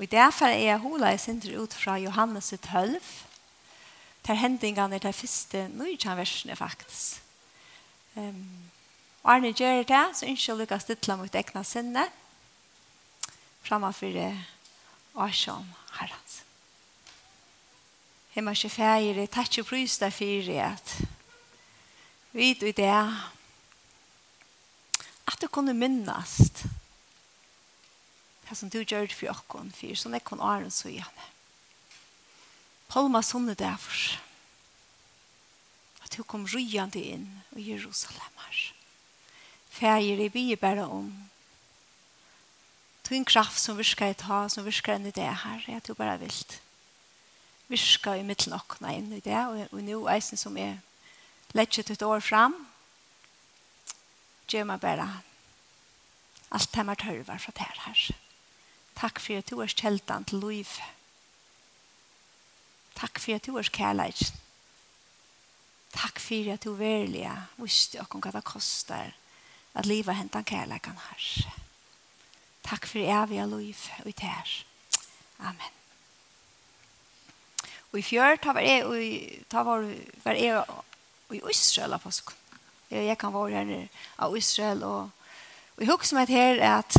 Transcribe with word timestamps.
Og 0.00 0.10
derfor 0.10 0.46
er 0.46 0.58
jeg 0.64 0.78
hula 0.80 1.10
i 1.12 1.18
sindri 1.20 1.58
ut 1.60 1.74
fra 1.76 1.98
Johannes 2.00 2.54
12, 2.62 3.02
der 4.26 4.34
hendingene 4.34 4.94
er 4.94 4.98
det 4.98 5.14
første 5.14 5.68
nøytjan 5.68 6.16
versene 6.16 6.56
faktisk. 6.56 7.20
Um, 8.16 8.48
og 9.22 9.34
Arne 9.34 9.52
gjør 9.52 9.82
det, 9.82 10.16
så 10.16 10.26
ønsker 10.26 10.52
jeg 10.52 10.58
lykkes 10.58 10.84
til 10.88 11.16
mot 11.20 11.34
egna 11.34 11.62
sinne, 11.62 12.06
framfor 13.62 14.06
det 14.16 14.32
årsjån 15.14 15.68
herrens. 16.00 16.40
Hemma 18.32 18.56
ikke 18.56 18.72
feir, 18.72 19.20
jeg 19.20 19.30
tar 19.30 19.52
ikke 19.52 19.68
prøys 19.68 19.98
der 19.98 20.10
fyrir 20.10 20.64
at 20.64 20.96
vi 22.32 22.50
i 22.50 22.72
det 22.72 22.88
at 25.28 25.42
du 25.42 25.46
kunne 25.46 25.74
minnast 25.74 26.64
det 28.50 28.58
som 28.58 28.70
du 28.70 28.80
gjør 28.82 29.12
for 29.14 29.30
åkken, 29.30 29.70
for 29.74 29.94
sånn 29.98 30.16
er 30.18 30.24
kun 30.26 30.42
åren 30.42 30.72
så 30.74 30.90
gjerne. 30.90 31.28
Palma 32.90 33.22
sånne 33.22 33.54
derfor, 33.54 34.18
at 36.02 36.16
du 36.16 36.24
kom 36.26 36.48
ryende 36.50 36.98
inn 36.98 37.28
i 37.54 37.68
Jerusalem 37.70 38.42
her. 38.42 38.62
Fæger 39.70 40.24
i 40.24 40.28
bygge 40.32 40.58
bare 40.58 40.86
om, 40.90 41.12
du 43.06 43.14
en 43.14 43.26
kraft 43.26 43.58
som 43.58 43.78
virker 43.78 44.12
i 44.12 44.14
ta, 44.14 44.44
som 44.48 44.66
virker 44.66 44.94
inn 44.94 45.08
i 45.10 45.14
det 45.14 45.30
her, 45.42 45.64
jeg 45.66 45.82
tror 45.82 45.98
bare 45.98 46.18
vilt. 46.20 46.60
Virker 47.70 48.18
i 48.18 48.26
middelen 48.26 48.54
åkken 48.58 48.86
inn 48.90 49.12
i 49.16 49.22
det, 49.24 49.38
og, 49.46 49.64
og 49.70 49.82
nå 49.82 50.04
eisen 50.14 50.38
som 50.38 50.58
er 50.58 50.78
lettet 51.58 51.90
et 51.90 52.04
år 52.06 52.22
fram, 52.22 52.54
gjør 54.50 54.66
meg 54.70 54.82
bare 54.82 55.08
alt 56.50 56.74
det 56.74 56.86
man 56.86 56.98
tørver 56.98 57.38
fra 57.38 57.54
det 57.58 57.70
her. 57.86 58.04
Takk 58.98 59.20
for 59.20 59.38
at 59.38 59.50
du 59.50 59.60
er 59.60 59.72
kjeldan 59.72 60.24
til 60.24 60.42
liv. 60.42 60.76
Takk 62.98 63.20
for 63.22 63.38
at 63.38 63.46
du 63.46 63.56
er 63.56 63.70
kjærleik. 63.72 64.20
Takk 65.94 66.20
for 66.22 66.52
at 66.52 66.64
du 66.64 66.74
verlige 66.78 67.32
visste 67.58 68.00
og 68.02 68.20
hva 68.20 68.32
det 68.34 68.44
koster 68.46 69.14
at 69.74 69.86
livet 69.86 70.16
hentan 70.16 70.44
kjærleikan 70.44 70.98
her. 71.08 71.52
Takk 72.66 72.86
for 72.86 72.98
evige 72.98 73.46
liv 73.46 73.86
og 73.98 74.08
ut 74.08 74.20
her. 74.20 74.56
Amen. 75.40 75.76
Og 77.92 77.98
i 77.98 78.02
fjør, 78.02 78.36
ta 78.36 78.52
var 78.54 78.62
jeg, 78.62 78.84
og 78.86 79.48
ta 79.50 79.62
var, 79.66 79.86
var 80.24 80.38
jeg 80.38 80.62
i 81.34 81.40
Israel 81.50 81.96
av 81.96 82.04
påsken. 82.04 82.36
Jeg, 82.90 83.18
kan 83.18 83.34
være 83.34 83.64
her 83.64 83.88
av 84.18 84.36
Israel, 84.36 84.82
og, 84.82 85.10
og 85.76 85.82
jeg 85.82 85.90
husker 85.90 86.18
meg 86.18 86.30
her 86.30 86.62
at 86.78 86.96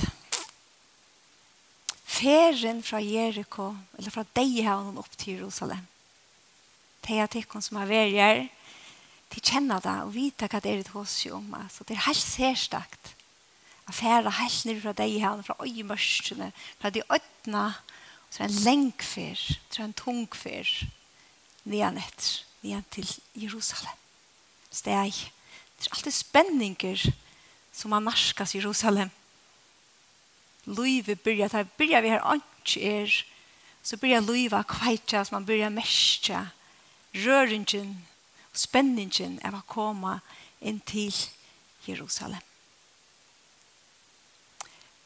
ferien 2.22 2.84
fra 2.84 3.00
Jericho, 3.02 3.72
eller 3.98 4.14
fra 4.14 4.24
deg 4.24 4.56
Deihavn 4.56 5.00
opp 5.02 5.14
til 5.18 5.40
Jerusalem. 5.40 5.82
Det 7.02 7.18
er 7.18 7.30
tikkun 7.32 7.64
som 7.66 7.80
har 7.82 7.90
vært 7.90 8.14
her, 8.14 8.44
de 9.32 9.40
kjenner 9.40 9.80
det 9.82 9.96
og 10.04 10.14
vita 10.14 10.50
hva 10.52 10.60
det 10.60 10.72
er 10.72 10.82
det 10.84 10.92
hos 10.94 11.16
jo 11.24 11.38
om. 11.38 11.54
Så 11.72 11.86
det 11.88 11.96
er 11.96 12.06
helt 12.10 12.20
særstakt. 12.20 13.14
Jeg 13.88 13.96
færer 13.98 14.38
helt 14.38 14.66
ned 14.68 14.82
fra 14.84 14.94
deg 14.94 15.16
Deihavn, 15.16 15.44
fra 15.44 15.56
øyemørsene, 15.64 16.52
fra 16.80 16.92
de 16.92 17.04
ødna, 17.08 17.72
så 18.32 18.44
er 18.44 18.48
en 18.48 18.64
lengfer, 18.66 19.40
så 19.72 19.82
er 19.82 19.88
en 19.90 19.98
tungfer, 19.98 20.68
nian 21.68 21.98
etter, 22.00 22.44
nian 22.64 22.86
til 22.92 23.08
Jerusalem. 23.36 23.98
Så 24.70 24.84
det 24.86 24.94
er, 24.94 25.10
det 25.12 25.88
er 25.88 25.96
alltid 25.96 26.16
spenninger 26.16 27.08
som 27.76 27.96
har 27.96 28.04
narskas 28.04 28.56
i 28.56 28.60
Jerusalem. 28.60 29.12
Løyve 30.66 31.16
byrja, 31.16 31.48
da 31.50 31.64
byrja 31.78 32.02
vi 32.02 32.14
her 32.14 32.26
anki 32.28 32.84
er, 32.86 33.16
så 33.84 33.98
byrja 33.98 34.20
løyve 34.22 34.64
kveitja, 34.70 35.24
så 35.26 35.36
man 35.36 35.46
byrja 35.46 35.72
mestja, 35.74 36.46
røringen, 37.14 37.96
spenningen 38.54 39.40
av 39.48 39.58
å 39.58 39.66
komme 39.68 40.20
inn 40.62 40.80
til 40.86 41.16
Jerusalem. 41.88 42.42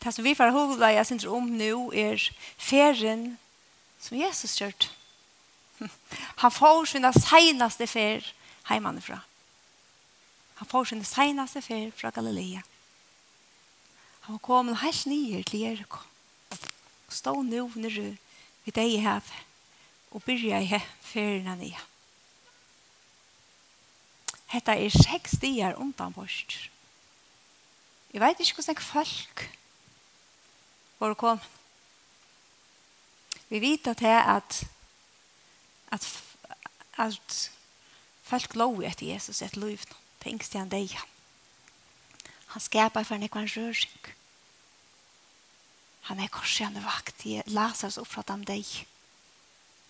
Det 0.04 0.14
som 0.14 0.26
vi 0.26 0.36
får 0.38 0.54
hovla 0.54 0.92
jeg 0.94 1.08
synes 1.10 1.26
om 1.26 1.48
nå 1.58 1.88
er 1.98 2.22
ferien 2.62 3.38
som 3.98 4.18
Jesus 4.20 4.54
kjørt. 4.60 4.92
Han 6.42 6.54
får 6.54 6.92
sin 6.92 7.08
senaste 7.16 7.88
fer 7.90 8.28
heimanifra. 8.70 9.24
Han 10.56 10.70
får 10.70 10.92
sin 10.92 11.04
senaste 11.04 11.62
fer 11.62 11.90
fra 11.98 12.12
Galilea. 12.14 12.62
Han 14.26 14.34
var 14.34 14.40
kommet 14.40 14.80
helt 14.82 15.06
nye 15.06 15.44
til 15.44 15.60
Jericho. 15.60 16.00
Og 17.08 17.14
stod 17.14 17.44
nå 17.46 17.68
når 17.76 17.98
vi 18.66 18.72
deg 18.74 18.96
i 18.96 19.04
havet. 19.04 19.36
Og 20.12 20.24
byrja 20.24 20.62
i 20.64 20.80
ferien 21.06 21.60
nye. 21.60 21.84
Hetta 24.50 24.74
er 24.74 24.90
seks 24.90 25.38
dier 25.42 25.78
undan 25.78 26.14
bort. 26.16 26.58
Jeg 28.14 28.24
vet 28.24 28.40
ikke 28.40 28.64
hvordan 28.64 28.82
folk 28.82 29.46
var 31.00 31.14
kom. 31.14 31.40
Vi 33.50 33.62
vet 33.62 33.88
at 33.88 34.00
det 34.00 34.16
at 34.26 34.64
at, 35.92 36.24
at 36.98 37.52
folk 38.24 38.56
lov 38.56 38.82
etter 38.84 39.06
Jesus 39.06 39.42
et 39.42 39.58
liv. 39.58 39.86
Tenkst 40.24 40.54
jeg 40.56 40.62
han 40.62 40.72
deg. 40.72 40.98
Han 42.56 42.62
skapar 42.62 43.04
for 43.04 43.16
en 43.16 43.24
ekvann 43.24 43.52
rørsing. 43.52 44.15
Han 46.10 46.22
er 46.22 46.30
korsjane 46.34 46.84
vakt 46.86 47.26
i 47.26 47.40
Lazarus 47.50 47.98
oppfatt 47.98 48.30
om 48.34 48.44
deg. 48.46 48.66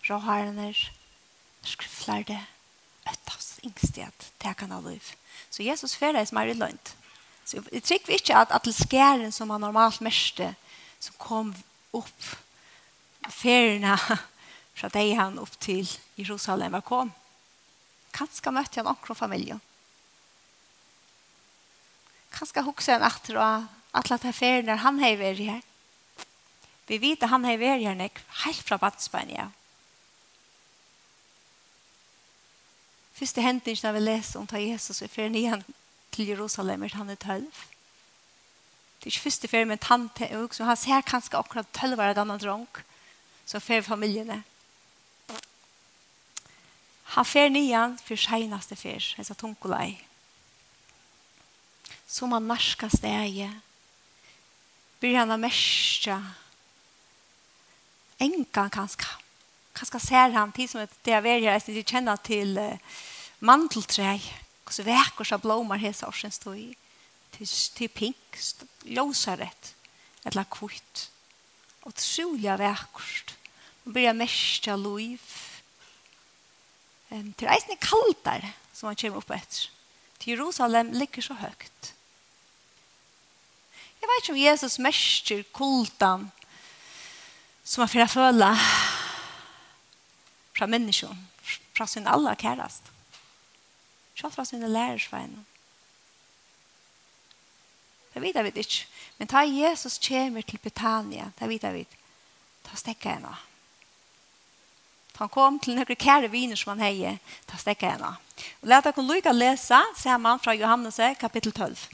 Råharener, 0.08 0.78
skriftlærde, 1.66 2.38
øttavs 3.10 3.56
yngstighet, 3.66 4.30
tekan 4.40 4.72
av 4.76 4.88
liv. 4.88 5.12
Så 5.50 5.66
Jesus 5.66 5.98
fører 5.98 6.22
er 6.22 6.30
som 6.30 6.40
er 6.40 6.54
i 6.54 6.58
lønt. 6.58 6.94
Så 7.46 7.60
jeg 7.72 7.84
trykker 7.86 8.16
ikke 8.16 8.38
at, 8.40 8.54
at 8.56 8.70
skæren 8.74 9.34
som 9.36 9.52
han 9.54 9.62
normalt 9.62 10.02
mørste, 10.02 10.54
som 11.00 11.20
kom 11.22 11.52
opp 11.94 12.32
feriene 13.30 13.98
fra 14.78 14.90
deg 14.94 15.14
han 15.20 15.40
opp 15.42 15.54
til 15.62 15.86
Jerusalem 16.18 16.78
var 16.78 16.86
kom. 16.86 17.14
Kanskje 18.16 18.54
møtte 18.56 18.80
han 18.80 18.90
akkurat 18.90 19.20
familien. 19.20 19.62
Kanskje 22.36 22.64
hukse 22.68 22.96
han 22.96 23.06
etter 23.08 23.40
at 23.40 23.72
alle 23.96 24.34
ferierna 24.36 24.80
han 24.84 25.00
har 25.04 25.20
vært 25.20 25.44
her. 25.44 25.64
Vi 26.88 26.98
vet 27.02 27.24
at 27.24 27.32
han 27.32 27.46
har 27.48 27.58
vært 27.58 27.82
her 27.82 27.98
nek, 27.98 28.20
helt 28.46 28.66
fra 28.66 28.78
badsbein, 28.82 29.32
ja. 29.34 29.50
Første 33.16 33.42
hendingen 33.42 33.96
vi 33.96 34.04
leser 34.04 34.42
om 34.42 34.48
ta 34.48 34.60
Jesus 34.60 35.02
i 35.02 35.08
ferien 35.08 35.38
igjen 35.40 35.64
til 36.12 36.34
Jerusalem, 36.34 36.84
er 36.84 36.98
han 37.00 37.10
er 37.10 37.20
tølv. 37.20 37.64
Det 39.00 39.08
er 39.08 39.14
ikke 39.14 39.28
første 39.30 39.48
ferdig, 39.48 39.70
men 39.70 39.82
tante 39.82 40.28
er 40.28 40.42
også, 40.42 40.66
han 40.68 40.78
ser 40.78 41.06
kanskje 41.08 41.40
akkurat 41.40 41.72
tølv 41.74 42.02
av 42.02 42.16
denne 42.18 42.38
dronk, 42.42 42.82
så 43.46 43.62
fer 43.64 43.86
familiene. 43.86 44.42
Han 47.16 47.28
fer 47.28 47.52
nian 47.54 47.96
for 48.02 48.20
seneste 48.20 48.76
ferdig, 48.76 49.16
jeg 49.18 49.28
sa 49.28 49.38
tunkolei. 49.38 49.96
Som 52.08 52.36
han 52.36 52.50
narska 52.50 52.90
steg, 52.92 53.46
blir 55.00 55.16
han 55.20 55.32
av 55.32 55.40
merskja, 55.40 56.20
enka 58.26 58.70
kanska. 58.70 59.06
Kanska 59.74 60.00
ser 60.00 60.32
han 60.32 60.52
tid 60.52 60.70
som 60.70 60.88
det 61.04 61.14
er 61.14 61.22
väljer 61.22 61.56
att 61.56 61.66
de 61.66 61.84
kjenner 61.84 62.16
til 62.16 62.58
uh, 62.58 62.78
Och 64.66 64.74
hvordan 64.74 64.86
väcker 64.86 65.24
sig 65.24 65.38
blommar 65.38 65.78
här 65.78 65.94
så 65.94 66.12
stod 66.32 66.58
i 66.58 66.76
Til, 67.32 67.48
til 67.48 67.88
pink, 67.88 68.38
ljusaret 68.86 69.76
eller 70.26 70.44
kvitt. 70.44 71.12
Och 71.82 71.96
troliga 71.96 72.58
väckert. 72.58 73.36
Man 73.84 73.94
börjar 73.94 74.14
märka 74.14 74.76
liv. 74.76 75.22
Um, 77.10 77.34
till 77.34 77.48
eisen 77.48 77.72
är 77.72 77.76
kaldare 77.76 78.54
som 78.74 78.88
man 78.88 78.96
kommer 78.96 79.18
opp 79.18 79.32
etter. 79.32 79.70
Til 80.18 80.30
Jerusalem 80.30 80.92
ligger 80.92 81.22
så 81.22 81.34
högt. 81.34 81.94
Jeg 84.02 84.10
vet 84.10 84.24
ikke 84.24 84.34
om 84.34 84.38
Jesus 84.40 84.80
märker 84.80 85.44
kultan 85.44 86.32
som 87.66 87.82
man 87.82 87.90
får 87.90 88.06
føle 88.14 88.52
fra 90.56 90.66
mennesker, 90.66 91.16
fra 91.78 91.88
sin 91.88 92.08
aller 92.08 92.36
kærest. 92.36 92.92
Ikke 94.16 94.32
fra 94.32 94.46
sin 94.46 94.62
lærersvein. 94.62 95.46
Det 98.14 98.22
vet 98.22 98.44
vi 98.44 98.60
ikke. 98.60 98.86
Men 99.18 99.28
ta 99.28 99.42
Jesus 99.44 100.00
kommer 100.08 100.42
til 100.42 100.58
Betania, 100.58 101.32
det 101.40 101.50
vet 101.50 101.74
vi. 101.74 101.88
Ta 102.64 102.76
stekka 102.76 103.10
henne. 103.10 103.36
Han 105.18 105.30
kom 105.30 105.60
til 105.60 105.76
noen 105.76 105.96
kære 105.96 106.32
viner 106.32 106.56
som 106.60 106.74
han 106.76 106.86
heier, 106.86 107.20
ta 107.48 107.58
stekka 107.58 107.96
henne. 107.96 108.16
Og 108.62 108.72
la 108.72 108.82
dere 108.84 109.04
lykke 109.04 109.32
å 109.32 109.36
lese 109.36 109.80
sammen 109.98 110.40
fra 110.40 110.56
Johannes 110.56 111.00
kapittel 111.20 111.52
12. 111.52 111.88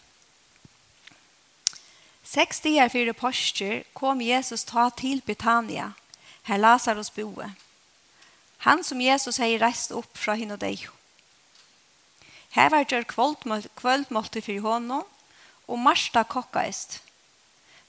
Seks 2.31 2.62
dier 2.63 2.88
fyrir 2.88 3.12
postur 3.18 3.81
kom 3.98 4.22
Jesus 4.24 4.63
ta 4.63 4.86
til 4.95 5.19
Betania, 5.28 5.89
her 6.48 6.60
Lazarus 6.62 7.10
boe. 7.12 7.50
Han 8.63 8.83
som 8.88 9.01
Jesus 9.04 9.39
hei 9.42 9.57
reist 9.60 9.92
opp 9.92 10.16
fra 10.16 10.38
hinn 10.39 10.54
og 10.56 10.62
deg. 10.62 10.86
Her 12.56 12.69
var 12.72 12.86
det 12.88 13.10
kvöldmålte 13.12 14.39
fyrir 14.45 14.63
honom, 14.63 15.04
og 15.68 15.80
Marsta 15.80 16.24
kokkaist. 16.24 17.01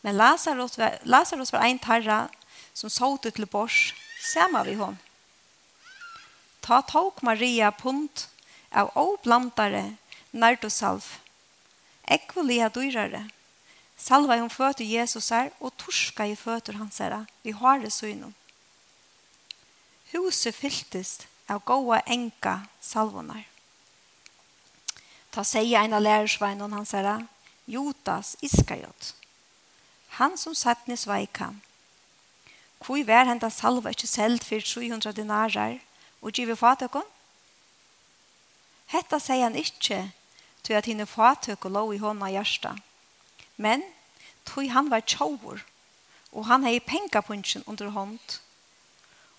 Men 0.02 0.18
Lazarus 0.18 0.74
var, 0.78 0.98
Lazarus 1.04 1.52
var 1.52 1.62
ein 1.62 1.78
tarra 1.78 2.28
som 2.74 2.90
såte 2.90 3.30
til 3.30 3.46
bors, 3.46 3.92
sama 4.32 4.64
vi 4.66 4.74
hon. 4.74 4.98
Ta 6.62 6.80
tåk 6.82 7.22
Maria 7.22 7.70
punt 7.70 8.26
av 8.74 8.90
oblandare 8.98 9.98
nardosalv, 10.32 11.06
ekvolia 12.10 12.70
dyrare, 12.74 13.28
Salva 14.02 14.36
hon 14.36 14.50
fötter 14.50 14.84
Jesus 14.84 15.30
her 15.30 15.52
og 15.60 15.76
torska 15.78 16.24
i 16.26 16.34
føtur 16.34 16.74
hans 16.74 16.98
her 16.98 17.24
Vi 17.42 17.52
har 17.52 17.78
det 17.78 17.92
så 17.92 18.06
innan. 18.06 18.34
Huset 20.10 20.54
fylltist 20.54 21.26
av 21.46 21.62
goa 21.64 22.00
enka 22.00 22.66
salvonar. 22.80 23.46
Ta 25.30 25.44
säga 25.44 25.84
en 25.84 25.92
av 25.92 26.02
lärarsvainon 26.02 26.72
hans 26.72 26.92
her, 26.92 27.26
Jotas 27.64 28.36
Iskariot. 28.40 29.14
Han 30.08 30.38
som 30.38 30.54
satt 30.54 30.86
ni 30.86 30.96
sveikan. 30.96 31.62
Kvoi 32.80 33.04
vær 33.06 33.30
henta 33.30 33.50
salva 33.50 33.94
ikkje 33.94 34.08
selt 34.08 34.44
fyrir 34.44 34.66
300 34.66 35.12
dinarar 35.12 35.78
og 36.20 36.32
givet 36.34 36.58
fatakon? 36.58 37.06
Hetta 38.86 39.20
sier 39.22 39.46
han 39.46 39.54
ikkje, 39.54 40.10
tog 40.62 40.76
at 40.76 40.90
hinne 40.90 41.06
fatak 41.06 41.64
og 41.64 41.70
lov 41.70 41.94
i 41.94 42.02
hånda 42.02 42.34
hjersta. 42.34 42.80
Men 43.62 43.84
tog 44.48 44.66
han 44.74 44.90
var 44.90 45.04
tjauer, 45.06 45.62
og 46.32 46.48
han 46.48 46.66
hei 46.66 46.80
pengapunchen 46.80 47.62
under 47.70 47.92
hånd, 47.94 48.38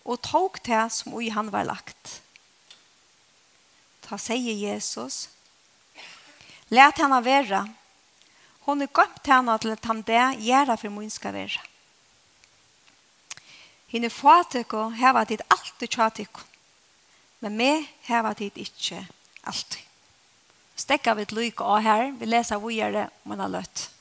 og 0.03 0.21
tog 0.23 0.59
det 0.63 0.85
som 0.95 1.15
ui 1.17 1.29
han 1.33 1.51
var 1.51 1.67
lagt. 1.67 2.19
Ta 4.03 4.19
sier 4.19 4.55
Jesus, 4.55 5.27
Læt 6.73 6.97
henne 6.97 7.19
være. 7.21 7.67
Hon 8.65 8.81
er 8.81 8.89
gømt 8.89 9.27
henne 9.27 9.57
til 9.61 9.75
at 9.75 9.85
han 9.85 10.01
det 10.07 10.23
gjør 10.41 10.75
for 10.79 10.89
min 10.89 11.11
skal 11.11 11.35
være. 11.35 11.61
Hine 13.93 14.09
fatek 14.09 14.73
og 14.73 14.95
heva 14.97 15.23
dit 15.29 15.41
alltid 15.53 15.87
tjatik. 15.87 16.39
Men 17.41 17.57
me 17.57 17.71
heva 18.07 18.33
dit 18.33 18.57
ikkje 18.57 19.03
alltid. 19.43 19.83
Stekka 20.75 21.13
vi 21.13 21.27
et 21.27 21.35
lyk 21.35 21.61
av 21.61 21.83
her. 21.85 22.11
Vi 22.17 22.25
leser 22.25 22.57
vågjere 22.57 23.09
om 23.23 23.35
han 23.35 23.43
har 23.45 23.53
løtt. 23.59 23.92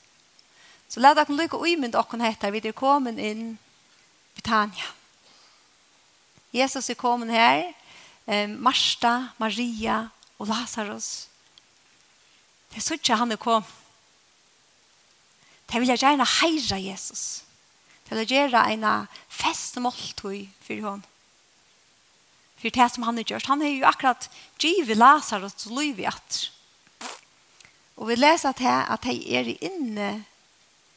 Så 0.93 1.01
la 1.01 1.15
dere 1.17 1.33
lykke 1.33 1.57
og 1.57 1.65
imynd 1.65 1.95
dere 1.95 2.19
heter 2.21 2.51
vi 2.53 2.61
er 2.61 2.75
kommet 2.77 3.17
inn 3.17 3.55
Britannia. 4.37 4.91
Jesus 6.53 6.89
er 6.89 6.97
kommet 6.99 7.31
her. 7.33 7.71
Eh, 8.29 8.45
Marsta, 8.45 9.33
Maria 9.41 10.11
og 10.37 10.51
Lazarus. 10.51 11.25
Det 12.69 12.77
er 12.77 12.85
sånn 12.85 13.17
han 13.17 13.33
er 13.33 13.41
kommet. 13.41 13.79
Det 15.65 15.81
vil 15.81 15.89
jeg 15.89 16.03
gjerne 16.03 16.27
heire 16.29 16.77
Jesus. 16.77 17.41
Det 18.05 18.13
vil 18.13 18.27
jeg 18.27 18.51
gjøre 18.51 18.61
en 18.75 18.85
fest 19.33 19.79
og 19.79 19.87
måltøy 19.87 20.43
for 20.61 20.77
henne. 20.77 21.09
For 22.61 22.69
det 22.69 22.89
som 22.93 23.07
han 23.07 23.17
har 23.17 23.25
gjort. 23.25 23.49
Han 23.49 23.65
har 23.65 23.73
jo 23.73 23.87
akkurat 23.89 24.29
givet 24.61 24.97
Lazarus 25.01 25.65
og 25.65 25.79
liv 25.79 26.03
i 26.03 26.05
at. 26.05 26.37
Og 27.97 28.11
vi 28.11 28.19
leser 28.21 28.53
til 28.61 28.69
at 28.69 29.09
det 29.09 29.17
er 29.33 29.49
inne 29.57 30.11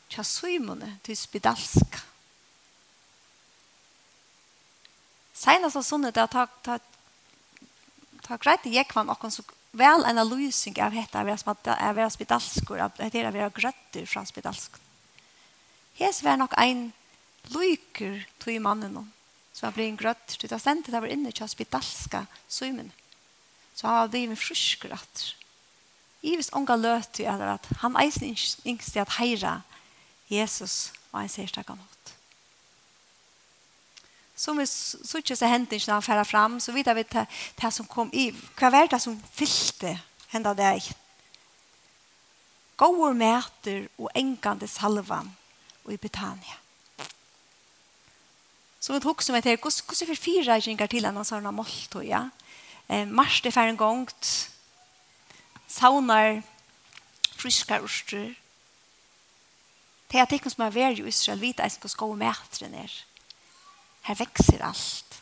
tja 0.09 0.25
suimune 0.25 0.99
til 1.07 1.17
spedalska. 1.19 2.03
Senast 5.37 5.77
av 5.77 5.85
sunnet, 5.85 6.17
da 6.17 6.27
ta, 6.31 6.47
ta, 6.65 6.79
ta 8.25 8.39
greit 8.41 8.65
i 8.67 8.77
jekvann 8.79 9.11
okkon 9.13 9.35
så 9.35 9.45
vel 9.77 10.07
en 10.09 10.23
lysing 10.31 10.79
av 10.81 10.95
hetta 10.97 11.21
av 11.21 11.29
vera 11.99 12.11
spedalskur, 12.11 12.81
av 12.81 12.97
hetta 13.03 13.27
av 13.29 13.37
vera 13.37 13.53
grøtter 13.53 14.07
fra 14.09 14.25
spedalskur. 14.25 14.81
Hes 15.97 16.23
var 16.25 16.41
nok 16.41 16.57
ein 16.61 16.91
lyker 17.53 18.25
til 18.41 18.57
i 18.57 18.63
mannen 18.63 18.97
som 19.57 19.69
var 19.69 19.77
blitt 19.77 19.97
grøtt. 20.01 20.37
Det 20.41 20.51
var 20.53 20.61
stendet 20.61 20.93
der 20.93 21.05
var 21.05 21.13
inne 21.13 21.33
til 21.33 21.49
spedalska 21.49 22.27
suimune. 22.49 22.93
Så 23.77 23.87
han 23.87 24.03
var 24.03 24.13
blivit 24.13 24.41
frusker 24.41 24.93
atter. 24.93 25.35
Ivis 26.25 26.51
onga 26.57 26.77
løt 26.77 27.13
til 27.17 27.29
at 27.29 27.69
han 27.83 27.97
eisen 28.01 28.37
yngste 28.67 29.01
at 29.01 29.17
heira 29.19 29.61
Jesus 30.31 30.93
og 31.13 31.23
en 31.23 31.31
særstak 31.31 31.71
av 31.71 31.79
nåt. 31.79 32.13
Som 34.37 34.59
vi 34.61 34.67
suttet 34.69 35.39
seg 35.39 35.49
hendene 35.49 35.95
han 35.95 36.05
færa 36.05 36.25
fram, 36.29 36.59
så 36.61 36.75
vidt 36.77 36.91
vi 36.97 37.07
det 37.09 37.73
som 37.73 37.89
kom 37.89 38.11
i. 38.13 38.29
Hva 38.59 38.71
var 38.71 38.91
det 38.91 39.01
som 39.01 39.17
fyllte 39.33 39.95
henda 40.35 40.53
deg? 40.55 40.85
Gåur 42.77 43.17
mæter 43.17 43.87
og 43.97 44.11
engande 44.15 44.69
salvan 44.69 45.33
og 45.87 45.93
i 45.95 45.97
Betania. 45.97 46.59
Så 48.81 48.93
vi 48.93 49.01
tok 49.01 49.23
som 49.23 49.35
et 49.35 49.49
her, 49.49 49.57
hvordan 49.57 50.11
vi 50.11 50.17
fire 50.21 50.61
kjengar 50.61 50.91
til 50.93 51.09
en 51.09 51.25
sånn 51.25 51.49
måltøy, 51.51 52.05
ja? 52.07 52.29
Eh, 52.87 53.09
mars 53.09 53.41
det 53.43 53.51
fær 53.55 53.73
en 53.73 53.79
gongt, 53.81 54.51
saunar, 55.67 56.43
friskar 57.35 57.83
orster, 57.83 58.37
Det 60.11 60.21
er 60.21 60.29
det 60.31 60.53
som 60.53 60.65
er 60.65 60.75
vært 60.75 61.01
i 61.03 61.09
Israel, 61.09 61.41
vite 61.43 61.65
eisen 61.65 61.83
hos 61.83 61.97
gode 61.99 62.19
mætren 62.21 62.75
er. 62.79 62.93
Her 64.07 64.19
vekser 64.21 64.63
alt. 64.63 65.19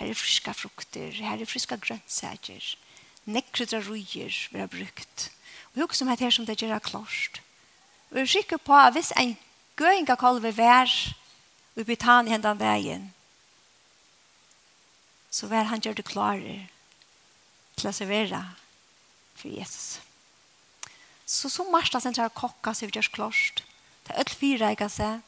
Her 0.00 0.08
er 0.08 0.16
friska 0.16 0.54
frukter, 0.56 1.12
her 1.12 1.40
er 1.40 1.48
friska 1.48 1.76
grønnsager. 1.76 2.64
Nekkrydra 3.28 3.82
rujer 3.84 4.32
vil 4.50 4.62
ha 4.62 4.66
brukt. 4.66 5.28
Og 5.74 5.84
hukk 5.84 5.94
som 5.94 6.08
er 6.08 6.22
her 6.24 6.32
som 6.32 6.46
det 6.48 6.56
gjør 6.62 6.80
klart. 6.80 7.42
Og 8.10 8.16
jeg 8.16 8.22
er 8.22 8.34
sikker 8.34 8.56
på 8.64 8.74
at 8.74 8.96
hvis 8.96 9.12
en 9.20 9.36
gøyinga 9.76 10.16
kolve 10.18 10.56
vær 10.56 10.90
og 11.76 11.86
bytan 11.86 12.28
i 12.28 12.32
hendan 12.32 12.58
veien, 12.58 13.10
så 15.30 15.46
vær 15.46 15.68
han 15.70 15.80
gjør 15.80 16.00
det 16.00 16.08
klare 16.08 16.56
til 17.76 17.88
å 17.88 17.94
servere 17.94 18.40
for 19.36 19.52
Jesus. 19.52 20.00
Så 21.24 21.48
som 21.52 21.70
Marsta 21.70 22.00
sentral 22.02 22.32
kokka 22.34 22.74
så 22.74 22.88
vi 22.88 22.96
gjørs 22.96 23.12
klart. 23.14 23.62
Det 24.10 24.16
er 24.16 24.24
alt 24.24 24.34
fire 24.34 24.66
jeg 24.66 24.76
kan 24.76 24.90
se. 24.90 25.20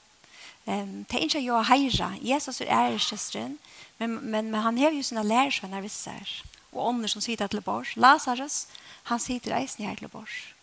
Um, 0.67 1.05
det 1.05 1.15
er 1.15 1.23
ikke 1.23 1.41
jo 1.41 1.55
å 1.55 1.63
heire. 1.63 2.09
Jesus 2.19 2.61
er 2.61 2.71
æreskjøsteren, 2.75 3.53
men 3.99 4.17
men 4.25 4.51
men 4.51 4.63
han 4.63 4.79
har 4.79 4.91
ju 4.91 5.03
sina 5.03 5.23
lärsvänner 5.23 5.81
visser. 5.81 6.43
Og 6.73 6.89
ånder 6.89 7.09
som 7.09 7.21
sitter 7.21 7.47
til 7.47 7.61
bors. 7.61 7.97
Lazarus, 7.97 8.67
han 9.03 9.19
sitter 9.19 9.55
eisen 9.57 9.85
her 9.85 9.95
til 9.95 10.09
bors. 10.09 10.55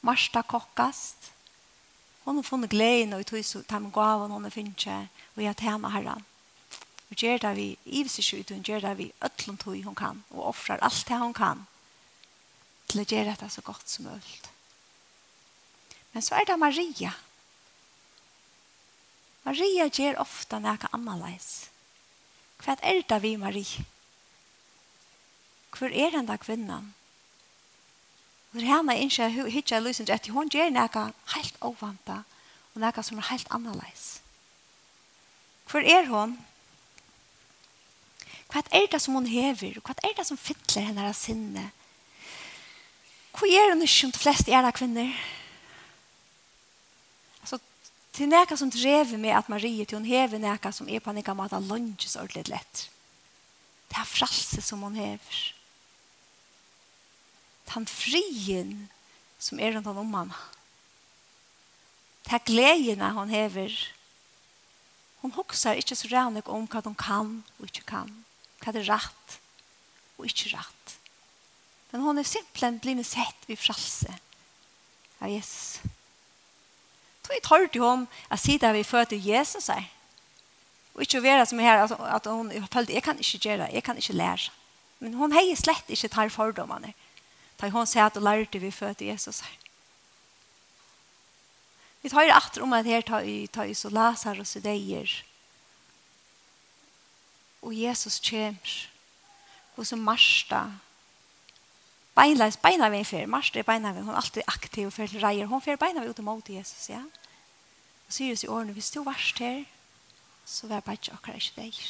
Marsta 0.00 0.42
kokkast. 0.42 1.32
Hon 2.24 2.36
har 2.36 2.42
funnit 2.42 2.70
glädjen 2.70 3.12
och 3.12 3.26
tog 3.26 3.44
så 3.44 3.62
tar 3.62 3.80
man 3.80 3.92
tam 3.92 4.02
gavan 4.02 4.30
hon 4.30 4.44
har 4.44 4.50
funnit 4.50 4.86
och 5.34 5.42
jag 5.42 5.56
tjänar 5.56 5.90
herren. 5.90 6.24
Og 7.10 7.16
gjør 7.16 7.38
det 7.38 7.56
vi 7.56 7.76
i 7.84 8.02
hvis 8.02 8.18
ikke 8.18 8.40
ut 8.40 8.50
och 8.50 8.68
gör 8.68 8.80
det 8.80 8.94
vi 8.94 9.12
øtlen 9.24 9.56
tog 9.56 9.84
hun 9.84 9.94
kan 9.94 10.22
Og 10.30 10.46
offrer 10.46 10.78
alt 10.82 11.08
det 11.08 11.18
hun 11.18 11.34
kan 11.34 11.66
Til 12.88 13.00
å 13.00 13.04
gjøre 13.04 13.30
detta 13.30 13.48
så 13.48 13.60
godt 13.60 13.88
som 13.88 14.04
mulig 14.04 14.53
Men 16.14 16.22
så 16.22 16.38
er 16.38 16.46
det 16.46 16.58
Maria. 16.58 17.12
Maria 19.44 19.88
gjør 19.90 20.22
ofta 20.22 20.60
nekka 20.62 20.88
annerleis. 20.96 21.68
Hva 22.62 22.78
er 22.80 23.02
det 23.02 23.18
vi, 23.20 23.34
Marie? 23.36 23.84
Hvor 25.74 25.90
er 25.90 26.14
den 26.14 26.30
da 26.30 26.38
kvinnan? 26.38 26.94
Og 28.54 28.60
det 28.62 28.70
henne 28.70 28.94
ikke 29.02 29.28
hittar 29.50 29.82
lysen 29.82 30.06
rett. 30.06 30.30
Hun 30.30 30.48
gjør 30.48 30.70
nekka 30.70 31.08
helt 31.34 31.56
ovanta 31.60 32.22
og 32.72 32.82
nekka 32.82 33.02
som 33.02 33.18
er 33.18 33.30
helt 33.32 33.50
annerleis. 33.50 34.20
Hvor 35.66 35.82
er 35.82 36.06
hun? 36.06 36.38
Hva 38.54 38.62
er 38.70 38.86
det 38.86 39.00
som 39.02 39.18
hun 39.18 39.26
hever? 39.26 39.80
Hva 39.82 39.98
er 40.06 40.14
det 40.14 40.28
som 40.30 40.38
fytler 40.38 40.86
henne 40.86 41.08
av 41.10 41.16
sinne? 41.18 41.72
Hvor 43.34 43.50
er 43.50 43.74
hun 43.74 43.82
ikke 43.82 43.98
som 43.98 44.14
de 44.14 44.22
fleste 44.22 44.54
er 44.54 44.62
av 44.62 44.76
kvinner? 44.78 45.10
Hva 45.10 45.43
til 48.14 48.30
er 48.30 48.56
som 48.56 48.70
drever 48.70 49.18
med 49.18 49.34
at 49.34 49.48
Marie 49.50 49.84
til 49.84 49.98
hun 49.98 50.06
hever 50.06 50.38
noe 50.38 50.72
som 50.72 50.88
er 50.88 51.02
på 51.02 51.12
noe 51.12 51.30
om 51.32 51.40
at 51.42 51.54
han 51.56 51.66
ordentlig 52.20 52.46
lett. 52.52 52.82
Det 53.90 53.98
er 53.98 54.06
fralse 54.06 54.62
som 54.62 54.84
hun 54.86 54.94
hever. 54.94 55.40
Den 57.72 57.86
frien 57.90 58.74
som 59.38 59.58
er 59.58 59.74
rundt 59.74 59.90
han 59.90 59.98
om 59.98 60.14
henne. 60.14 60.42
Det 62.24 62.36
er 62.38 62.46
gledene 62.46 63.10
hun 63.16 63.34
hever. 63.34 63.74
Hun 65.24 65.34
hokser 65.34 65.80
ikke 65.80 65.98
så 65.98 66.08
rannig 66.12 66.44
om 66.46 66.68
hva 66.70 66.84
hun 66.84 66.94
kan 66.94 67.34
og 67.58 67.66
ikke 67.66 67.86
kan. 67.88 68.12
Hva 68.62 68.72
det 68.72 68.84
er 68.84 68.92
rett 68.94 69.38
og 70.20 70.30
ikke 70.30 70.54
rett. 70.54 70.94
Men 71.90 72.06
hun 72.06 72.18
er 72.18 72.30
simpelthen 72.30 72.78
blitt 72.78 73.10
sett 73.10 73.50
ved 73.50 73.58
fralse 73.58 74.14
av 75.18 75.30
Jesus. 75.34 75.82
Jesus. 75.82 76.03
Då 77.28 77.34
tar 77.42 77.68
det 77.72 77.80
om 77.80 78.06
att 78.28 78.40
sitta 78.40 78.72
vi 78.72 78.84
fötter 78.84 79.16
Jesus 79.16 79.68
här. 79.68 79.90
Och 80.92 81.00
inte 81.00 81.20
vara 81.20 81.46
som 81.46 81.58
här 81.58 81.92
att 81.98 82.24
hon 82.24 82.66
följde, 82.66 82.92
jag 82.92 83.02
kan 83.02 83.18
inte 83.18 83.48
göra, 83.48 83.70
jag 83.70 83.84
kan 83.84 83.96
inte 83.96 84.12
lära. 84.12 84.38
Men 84.98 85.14
hon 85.14 85.32
har 85.32 85.56
slett 85.56 85.90
inte 85.90 86.08
tar 86.08 86.28
fördomarna. 86.28 86.92
Tar 87.56 87.70
hon 87.70 87.86
säger 87.86 88.06
att 88.06 88.22
lärde 88.22 88.58
vi 88.58 88.72
fötter 88.72 89.04
Jesus 89.04 89.40
här. 89.40 89.58
Vi 92.00 92.10
tar 92.10 92.24
det 92.24 92.36
åter 92.36 92.62
om 92.62 92.72
att 92.72 92.86
här 92.86 93.02
tar 93.02 93.20
i, 93.20 93.46
tar 93.46 93.64
i 93.64 93.74
så 93.74 93.90
läsar 93.90 94.40
och 94.40 94.46
så 94.46 94.58
dejer. 94.58 95.24
Och 97.60 97.74
Jesus 97.74 98.30
kommer. 98.30 98.88
Och 99.74 99.86
så 99.86 99.96
Marsta 99.96 100.74
beinleis 102.14 102.58
beina 102.60 102.88
vi 102.92 103.02
fer, 103.06 103.26
Marsta 103.30 103.60
er 103.60 103.66
beina 103.66 103.92
vi, 103.92 104.02
hun 104.04 104.14
er 104.14 104.20
alltid 104.20 104.46
aktiv 104.50 104.88
og 104.88 104.94
fer 104.94 105.10
til 105.10 105.22
reier, 105.24 105.50
hun 105.50 105.62
fer 105.64 105.80
beina 105.80 106.04
vi 106.04 106.10
ut 106.10 106.22
mot 106.24 106.48
Jesus, 106.48 106.88
ja. 106.90 107.02
Og 108.06 108.12
sier 108.14 108.34
oss 108.36 108.44
i 108.44 108.50
årene, 108.50 108.74
hvis 108.76 108.92
du 108.94 109.02
varst 109.04 109.40
her, 109.42 109.64
så 110.46 110.68
var 110.68 110.84
bare 110.84 111.00
ikke 111.00 111.16
akkurat 111.16 111.40
ikke 111.40 111.62
deg. 111.62 111.80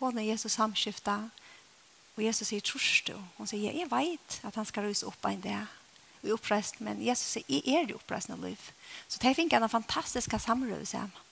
Hun 0.00 0.18
er 0.18 0.28
Jesus 0.28 0.58
samskiftet, 0.58 1.30
og 2.14 2.22
Jesus 2.22 2.50
sier 2.50 2.62
trus 2.62 3.02
du. 3.06 3.14
Hun 3.38 3.48
sier, 3.50 3.72
jeg 3.72 3.90
vet 3.90 4.40
at 4.44 4.54
han 4.58 4.66
skal 4.68 4.88
ruse 4.88 5.06
opp 5.06 5.26
en 5.26 5.42
dag, 5.42 5.70
og 6.24 6.38
oppreist, 6.38 6.80
men 6.80 7.02
Jesus 7.04 7.36
sier, 7.36 7.46
jeg 7.48 7.78
er 7.80 7.86
det 7.88 7.98
oppreist 7.98 8.32
av 8.32 8.42
liv. 8.42 8.60
Så 9.08 9.20
det 9.22 9.34
finner 9.36 9.62
en 9.62 9.72
fantastisk 9.72 10.34
samrøve 10.40 10.86
sammen. 10.88 11.22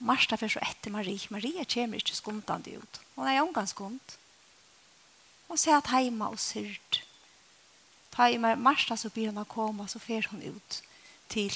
Marsta 0.00 0.38
fyrir 0.40 0.54
så 0.54 0.62
etter 0.64 0.92
Marie. 0.94 1.20
Maria 1.28 1.64
kommer 1.68 2.00
ikke 2.00 2.16
skundande 2.16 2.78
ut. 2.80 3.00
Hun 3.16 3.28
er 3.28 3.42
omgangskund. 3.42 4.00
Hun 5.50 5.58
sier 5.58 5.80
at 5.80 5.90
heima 5.90 6.30
og 6.30 6.38
syrt. 6.38 7.02
Ta 8.14 8.28
i 8.30 8.38
Marsta 8.38 8.96
så 8.98 9.10
blir 9.10 9.32
hun 9.32 9.42
å 9.42 9.48
komme, 9.50 9.88
så 9.90 9.98
fer 10.02 10.28
hun 10.30 10.42
ut 10.46 10.80
til 11.30 11.52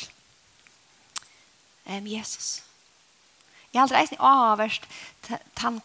um, 1.86 2.06
Jesus. 2.06 2.62
Jeg 3.70 3.80
har 3.80 3.86
aldri 3.86 4.00
eisen 4.02 4.22
avverst 4.22 4.86
tann 5.58 5.82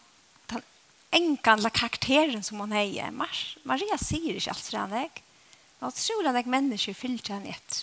enkanla 1.10 1.70
karakteren 1.74 2.42
som 2.42 2.60
hon 2.62 2.74
heier. 2.74 3.10
Mar 3.10 3.34
Maria 3.66 3.98
sier 3.98 4.38
ikke 4.38 4.54
alt 4.54 4.66
sånn, 4.66 4.94
jeg. 4.94 5.22
Og 5.80 5.94
tror 5.96 6.28
han 6.28 6.38
jeg 6.38 6.50
mennesker 6.52 6.96
fyllt 6.96 7.30
henne 7.32 7.54
et. 7.54 7.78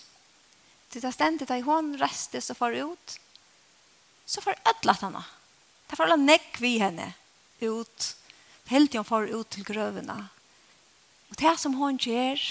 Til 0.94 1.04
det 1.04 1.12
stendet 1.16 1.50
da 1.50 1.58
hon 1.66 1.96
restes 2.00 2.52
og 2.54 2.60
får 2.60 2.78
ut, 2.88 3.18
så 4.28 4.44
får 4.44 4.60
ødlet 4.72 5.04
henne. 5.08 5.24
Det 5.88 5.98
får 5.98 6.08
alle 6.08 6.20
nekk 6.24 6.62
vi 6.64 6.78
henne 6.80 7.10
ut 7.64 8.08
helt 8.72 8.94
han 8.94 9.08
får 9.08 9.32
ut 9.34 9.50
til 9.54 9.66
grøvene. 9.68 10.18
Og 11.32 11.40
det 11.40 11.54
som 11.60 11.76
hon 11.80 12.00
gjør, 12.00 12.42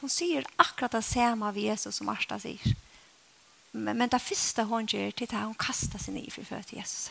hon 0.00 0.12
sier 0.12 0.46
akkurat 0.58 0.94
det 0.96 1.04
samme 1.06 1.48
av 1.48 1.58
Jesus 1.58 1.98
som 1.98 2.10
Marsta 2.10 2.38
sier. 2.42 2.74
Men, 3.72 3.98
men 3.98 4.10
det 4.10 4.22
første 4.22 4.66
hon 4.70 4.86
gjør, 4.86 5.10
det 5.10 5.28
er 5.30 5.40
at 5.40 5.48
hon 5.48 5.58
kastar 5.58 6.02
seg 6.02 6.18
ned 6.18 6.30
for 6.34 6.46
født 6.46 6.74
Jesus. 6.76 7.10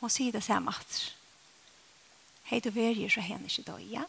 Hon 0.00 0.12
sier 0.12 0.32
det 0.32 0.44
samme 0.44 0.72
at 0.72 0.98
hei 2.50 2.60
du 2.62 2.70
verger 2.72 3.10
så 3.12 3.24
henne 3.24 3.50
ikke 3.50 3.66
døye. 3.66 3.88
Ja? 3.98 4.04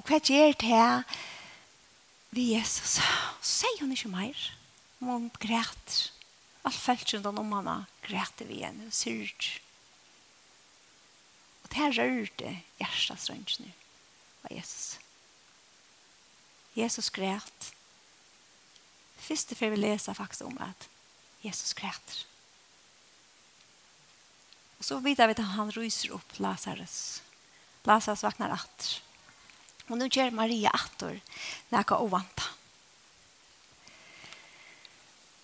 Og 0.00 0.08
hva 0.08 0.18
gjør 0.20 0.56
det 0.60 0.88
vi 2.34 2.50
Jesus? 2.52 2.98
Så 2.98 3.64
sier 3.64 3.84
hun 3.84 3.94
ikke 3.94 4.12
mer. 4.12 4.46
Hun 5.00 5.30
græter. 5.40 6.10
Alt 6.64 6.80
følt 6.80 7.12
rundt 7.14 7.28
om 7.40 7.52
henne 7.52 7.76
græter 8.04 8.48
vi 8.48 8.58
igjen. 8.60 8.82
Hun 8.82 8.92
syrger 8.92 9.63
Det 11.74 11.88
rørte 11.96 12.50
hjertet 12.78 13.30
rønnsene 13.30 13.72
av 14.46 14.52
Jesus. 14.54 14.98
Jesus 16.78 17.10
græt. 17.10 17.72
Første 19.18 19.58
før 19.58 19.74
vi 19.74 19.80
leser 19.82 20.14
faktisk 20.14 20.46
om 20.46 20.54
at 20.62 20.86
Jesus 21.42 21.74
græter. 21.74 22.22
Og 24.78 24.86
så 24.86 25.00
vidar 25.02 25.26
vi 25.26 25.34
at 25.34 25.44
han 25.56 25.74
ryser 25.74 26.14
opp 26.14 26.38
Lazarus. 26.38 27.22
Lazarus 27.88 28.22
vaknar 28.22 28.54
atter. 28.54 29.00
Og 29.90 29.98
nå 29.98 30.08
gjør 30.08 30.34
Maria 30.34 30.70
atter 30.76 31.18
nækka 31.74 31.98
ovanta. 32.00 32.52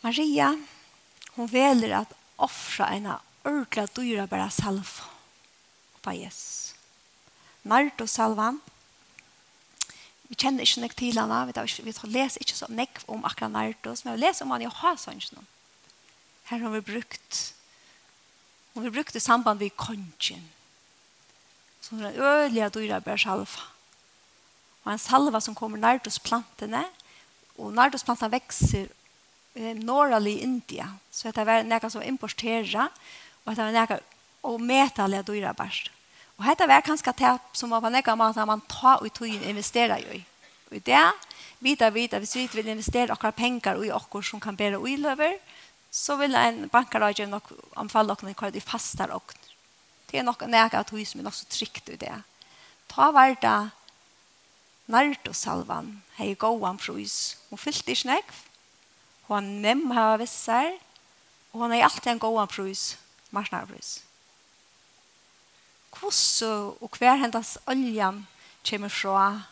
Maria, 0.01 0.55
hon 1.35 1.51
veler 1.51 1.99
at 1.99 2.13
offra 2.41 2.95
en 2.95 3.11
ordentlig 3.11 3.91
dyra 3.99 4.31
bare 4.31 4.49
salva 4.55 5.20
Jesus. 6.07 6.75
Nardo 7.63 8.07
Salvan. 8.07 8.61
Vi 10.31 10.39
kjenner 10.39 10.65
ikke 10.65 10.81
nok 10.81 10.97
til 10.97 11.21
henne. 11.21 11.41
Vi, 11.47 11.55
ikke, 11.61 11.85
vi 11.85 12.13
leser 12.15 12.41
ikke 12.41 12.57
så 12.57 12.67
nok 12.69 13.03
om 13.09 13.25
akkurat 13.25 13.53
Nardo, 13.53 13.95
men 14.05 14.15
vi 14.15 14.25
leser 14.25 14.45
om 14.45 14.55
han 14.55 14.63
i 14.63 14.71
Hasonsjen. 14.71 15.47
Her 16.51 16.59
har 16.59 16.71
vi 16.71 16.81
brukt 16.81 17.55
og 18.75 18.85
vi 18.85 18.91
brukte 18.91 19.21
samband 19.21 19.59
med 19.59 19.77
kongen. 19.77 20.51
Som 21.81 21.99
den 21.99 22.15
ølige 22.15 22.69
dyra 22.69 23.01
bør 23.01 23.17
salva. 23.17 23.67
Og 24.85 24.93
en 24.93 24.99
salva 24.99 25.41
som 25.41 25.55
kommer 25.55 25.79
nardosplantene, 25.79 26.85
og 27.59 27.73
nardosplantene 27.73 28.33
vekser 28.33 28.87
norrlig 29.83 30.39
i 30.39 30.43
India. 30.47 30.87
Så 31.11 31.33
det 31.35 31.49
er 31.49 31.67
noe 31.67 31.91
som 31.91 32.03
importerer, 32.03 32.89
og 33.45 33.57
det 33.57 33.65
er 33.65 33.75
noe 33.75 33.99
og 34.43 34.61
medtallet 34.61 35.27
dyra 35.27 35.53
bæst. 35.57 35.91
Og 36.39 36.47
dette 36.49 36.69
var 36.69 36.81
kanskje 36.81 37.13
det 37.19 37.33
som 37.53 37.71
var 37.71 37.83
på 37.85 37.91
nekka 37.93 38.15
måte 38.17 38.45
man 38.49 38.63
tar 38.69 39.03
ut 39.05 39.13
tog 39.13 39.29
og 39.29 39.49
investerer 39.49 40.01
i. 40.01 40.23
Og 40.71 40.77
i 40.79 40.85
det, 40.87 41.07
vita 41.61 41.91
vita, 41.91 42.19
hvis 42.19 42.37
vi 42.37 42.47
vil 42.53 42.71
investere 42.73 43.13
akkurat 43.13 43.37
penger 43.37 43.83
i 43.85 43.91
akkurat 43.93 44.25
som 44.25 44.41
kan 44.41 44.57
bære 44.57 44.81
uiløver, 44.81 45.37
så 45.91 46.17
vil 46.17 46.35
en 46.35 46.69
bankarage 46.69 47.27
nok 47.27 47.53
anfalle 47.77 48.13
akkurat 48.13 48.39
hva 48.39 48.51
de 48.51 48.61
fastar 48.61 49.13
og 49.13 49.37
Det 50.11 50.19
er 50.19 50.25
nok 50.27 50.43
nekka 50.43 50.83
tog 50.83 51.07
som 51.07 51.21
er 51.21 51.25
nok 51.29 51.35
så 51.35 51.47
trygt 51.47 51.89
i 51.89 51.97
det. 51.97 52.17
Ta 52.91 53.13
verda 53.15 53.71
nært 54.91 55.29
og 55.31 55.37
salvan 55.39 56.01
hei 56.17 56.35
gåan 56.35 56.81
frus. 56.83 57.37
Hun 57.51 57.61
fyllte 57.63 57.95
ikke 57.95 58.11
nekv, 58.11 58.41
hun 59.29 59.63
nem 59.63 59.85
hava 59.95 60.19
vissar, 60.19 60.73
og 61.53 61.63
hun 61.63 61.73
er 61.77 61.85
alltid 61.87 62.11
en 62.17 62.23
gåan 62.23 62.51
frus, 62.51 62.97
Marsnar 63.31 63.69
frus 63.71 64.01
hvordan 65.99 66.77
og 66.81 66.99
hver 66.99 67.19
hendas 67.21 67.57
oljan 67.67 68.27
kommer 68.67 68.89
fra, 68.89 69.43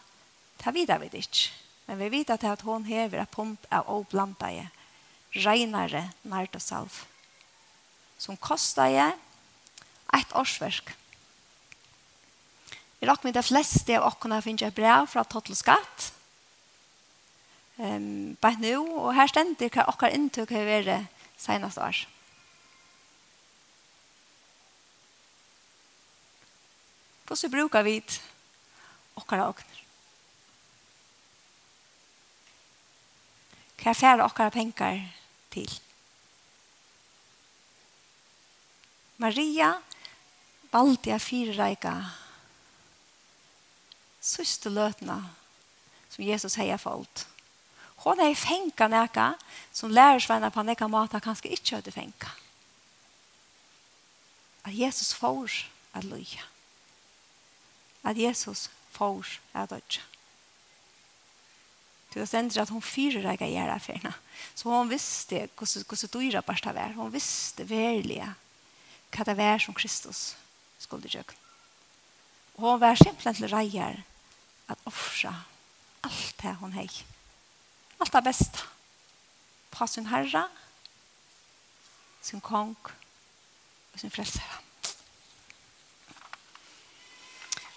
det 0.64 0.74
vidar 0.74 0.98
vi 0.98 1.10
ikke. 1.12 1.50
Men 1.86 1.98
vi 1.98 2.10
vet 2.18 2.30
at, 2.30 2.44
at 2.44 2.62
hon 2.62 2.84
hever 2.84 3.22
et 3.22 3.30
pump 3.30 3.64
av 3.72 3.88
åblandeie, 3.88 4.68
reinare 5.34 6.10
salv 6.58 7.04
som 8.18 8.36
kosteie 8.36 9.12
et 10.14 10.34
årsverk. 10.34 10.92
I 12.98 13.06
råk 13.06 13.24
med 13.24 13.36
de 13.38 13.44
fleste 13.46 13.94
av 13.94 14.08
åkkerne 14.10 14.40
finner 14.42 14.66
jeg 14.66 14.74
brev 14.74 15.06
fra 15.06 15.22
Tottelskatt, 15.24 16.08
um, 17.78 18.34
bare 18.42 18.58
nå, 18.58 18.82
og 18.82 19.14
her 19.14 19.30
stender 19.30 19.70
hva 19.70 19.86
åkker 19.92 20.16
inntøk 20.16 20.50
har 20.56 20.66
vært 20.66 21.06
senest 21.38 21.78
års. 21.78 22.06
Hvordan 27.28 27.52
bruker 27.52 27.84
vi 27.84 27.98
okkara 29.20 29.50
åkner? 29.52 29.82
Hva 33.78 33.92
er 33.92 33.98
færre 33.98 34.24
okkara 34.24 34.50
penger 34.50 35.02
til? 35.52 35.68
Maria 39.20 39.74
valgte 40.72 41.12
jeg 41.12 41.20
fire 41.20 41.52
firereika 41.52 41.94
søste 44.24 44.72
løtene 44.72 45.20
som 46.08 46.24
Jesus 46.24 46.56
heier 46.58 46.80
folk. 46.80 47.24
Hun 48.04 48.20
er 48.24 48.34
fengt 48.38 48.80
noe 48.88 49.30
som 49.72 49.92
lærer 49.92 50.22
seg 50.22 50.44
på 50.54 50.64
noen 50.64 50.92
måte 50.92 51.20
kanskje 51.20 51.52
ikke 51.52 51.78
hadde 51.78 51.94
fengt. 51.94 52.28
At 54.64 54.74
Jesus 54.74 55.12
får 55.16 55.64
at 55.92 56.06
løye 56.08 56.44
at 58.04 58.18
Jesus 58.18 58.68
får 58.94 59.38
at 59.54 59.70
dødja. 59.70 60.02
Du 62.14 62.18
har 62.20 62.26
sendt 62.26 62.56
at 62.56 62.70
hun 62.72 62.82
fyrer 62.82 63.22
deg 63.22 63.42
av 63.44 63.50
gjerne 63.52 63.74
affærene. 63.76 64.14
Så 64.56 64.70
hun 64.72 64.88
visste 64.90 65.44
hvordan 65.58 66.12
dyra 66.14 66.42
bare 66.42 66.64
det 66.64 66.74
var. 66.74 66.94
Hun 66.96 67.12
visste 67.12 67.66
verlig 67.68 68.22
hva 69.12 69.24
det 69.24 69.36
var 69.36 69.60
som 69.60 69.76
Kristus 69.76 70.36
skulle 70.80 71.08
gjøre. 71.08 71.36
Og 72.56 72.64
hun 72.64 72.80
var 72.80 72.98
simpelthen 72.98 73.36
til 73.38 73.52
reier 73.52 74.00
at 74.68 74.88
offre 74.88 75.34
alt 76.06 76.34
det 76.42 76.54
hun 76.62 76.72
hei. 76.72 76.88
Alt 78.00 78.12
det 78.12 78.24
beste. 78.24 78.64
På 79.70 79.86
sin 79.86 80.08
herre, 80.08 80.46
sin 82.22 82.40
kong 82.40 82.76
og 83.92 84.00
sin 84.00 84.10
frelsere. 84.10 84.67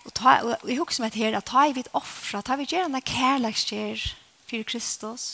Og, 0.06 0.14
ta, 0.18 0.40
og 0.42 0.70
jeg 0.70 0.80
husker 0.80 1.06
meg 1.06 1.14
til 1.14 1.36
at 1.38 1.46
ta 1.46 1.68
i 1.70 1.76
vidt 1.78 1.92
offra, 1.98 2.42
ta 2.42 2.58
vi 2.58 2.66
gjerne 2.70 3.04
kærlekskjer 3.06 4.08
for 4.50 4.66
Kristus, 4.68 5.26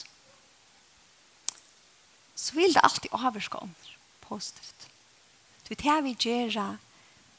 så 2.38 2.54
vil 2.54 2.76
det 2.76 2.84
alltid 2.84 3.14
overskå 3.16 3.64
under 3.64 3.94
positivt. 4.22 4.90
Du 5.64 5.72
vet, 5.72 5.84
det 5.84 6.04
vi 6.04 6.16
gjerne 6.20 6.78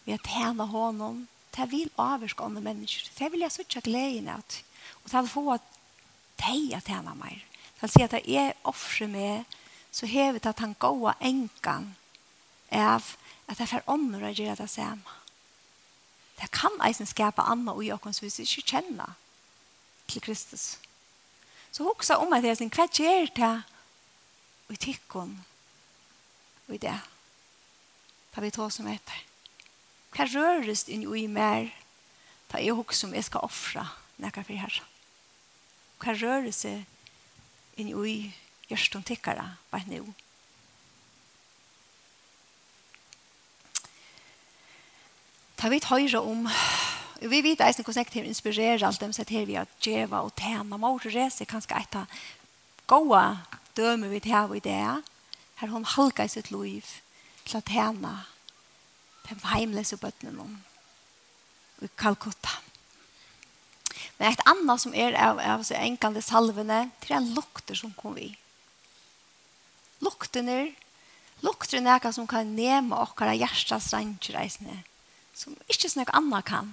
vi 0.04 0.14
har 0.16 0.24
tjene 0.24 0.64
honom, 0.64 1.26
det 1.56 1.70
vil 1.70 1.90
overskå 1.96 2.44
under 2.44 2.64
mennesker. 2.64 3.10
Det 3.18 3.32
vil 3.32 3.44
jeg 3.44 3.52
så 3.52 3.62
sitte 3.62 3.84
gleden 3.84 4.30
av, 4.32 4.40
og 5.04 5.10
det 5.10 5.20
vil 5.20 5.28
få 5.28 5.44
at 5.52 5.66
de 6.40 6.72
har 6.72 6.84
tjene 6.86 7.14
mer. 7.18 7.44
Det 7.76 7.82
vil 7.82 7.92
si 7.92 8.04
at 8.06 8.16
jeg 8.24 8.54
offrer 8.64 9.10
meg, 9.12 9.58
så 9.92 10.08
hever 10.08 10.40
det 10.40 10.48
at 10.48 10.64
han 10.64 10.76
går 10.80 11.12
enkan 11.20 11.94
av 12.72 13.14
at 13.48 13.60
jeg 13.60 13.68
får 13.68 13.88
ånder 13.88 14.28
å 14.28 14.32
gjøre 14.32 14.62
det 14.62 14.70
samme. 14.70 15.16
Det 16.38 16.50
kan 16.54 16.74
eisen 16.86 17.06
skapa 17.06 17.42
anna 17.50 17.74
og 17.74 17.84
i 17.84 17.92
okken 17.92 18.14
som 18.14 18.26
vi 18.26 18.44
ikke 18.44 18.66
kjenner 18.74 19.16
til 20.08 20.22
Kristus. 20.22 20.78
Så 21.72 21.84
hoksa 21.84 22.16
om 22.22 22.32
at 22.32 22.42
det 22.42 22.52
er 22.52 22.60
sin 22.60 22.72
hva 22.72 22.86
gjør 22.86 23.28
det 23.36 23.54
og 24.68 24.74
i 24.74 24.80
tikkun 24.80 25.34
og 26.68 26.74
i 26.74 26.80
det. 26.82 26.96
Da 28.34 28.44
vi 28.44 28.52
tar 28.54 28.70
som 28.70 28.88
etter. 28.90 29.24
Hva 30.14 30.28
røres 30.30 30.86
inn 30.88 31.04
i 31.04 31.26
mer 31.26 31.72
da 32.48 32.62
jeg 32.62 32.76
hoksa 32.78 33.08
om 33.08 33.16
jeg 33.16 33.26
skal 33.26 33.44
offra 33.44 33.84
nekka 34.22 34.44
for 34.46 34.56
her. 34.56 34.80
Hva 35.98 36.14
røres 36.16 36.64
inn 36.64 37.90
i 37.90 37.94
om 39.00 39.04
tikkara 39.04 39.50
bare 39.72 39.90
nå. 39.90 40.06
tar 45.68 45.98
vi 45.98 46.08
høyre 46.08 46.20
om 46.24 46.46
vi 47.32 47.42
vet 47.42 47.60
eisen 47.60 47.84
hvordan 47.84 48.06
jeg 48.14 48.24
inspirerer 48.24 48.84
alt 48.86 49.00
dem 49.00 49.12
sett 49.12 49.32
her 49.34 49.44
vi 49.44 49.58
at 49.60 49.68
djeva 49.84 50.22
og 50.24 50.34
tema 50.36 50.78
mor 50.78 51.02
rese 51.04 51.44
kanskje 51.44 51.76
et 51.76 51.98
av 51.98 52.06
gode 52.88 53.24
døme 53.76 54.08
vi 54.08 54.20
til 54.20 54.56
i 54.56 54.64
det 54.64 55.02
her 55.58 55.68
hun 55.68 55.84
halka 55.84 56.24
i 56.24 56.32
sitt 56.32 56.50
liv 56.50 56.86
til 57.44 57.58
å 57.58 57.66
tema 57.66 58.14
til 59.26 59.44
heimløse 59.44 59.98
bøttene 60.00 60.40
om 60.40 60.56
i 61.84 61.90
Kalkutta 61.98 62.62
men 64.18 64.32
et 64.32 64.44
annet 64.50 64.82
som 64.82 64.94
er 64.94 65.14
av, 65.14 65.38
av 65.38 65.62
så 65.66 65.76
enkende 65.78 66.22
salvene 66.24 66.88
til 67.04 67.14
en 67.18 67.28
lukter 67.36 67.76
som 67.78 67.92
kom 67.94 68.16
vi. 68.18 68.32
Luktene 70.02 70.72
luktene 71.46 71.92
er 71.92 72.02
noe 72.02 72.12
som 72.14 72.26
kan 72.26 72.50
nema 72.56 72.98
okkara 73.04 73.36
hjertas 73.38 73.92
ranger 73.94 74.40
som 75.38 75.54
ikke 75.70 75.90
snakk 75.90 76.10
annet 76.16 76.46
kan. 76.48 76.72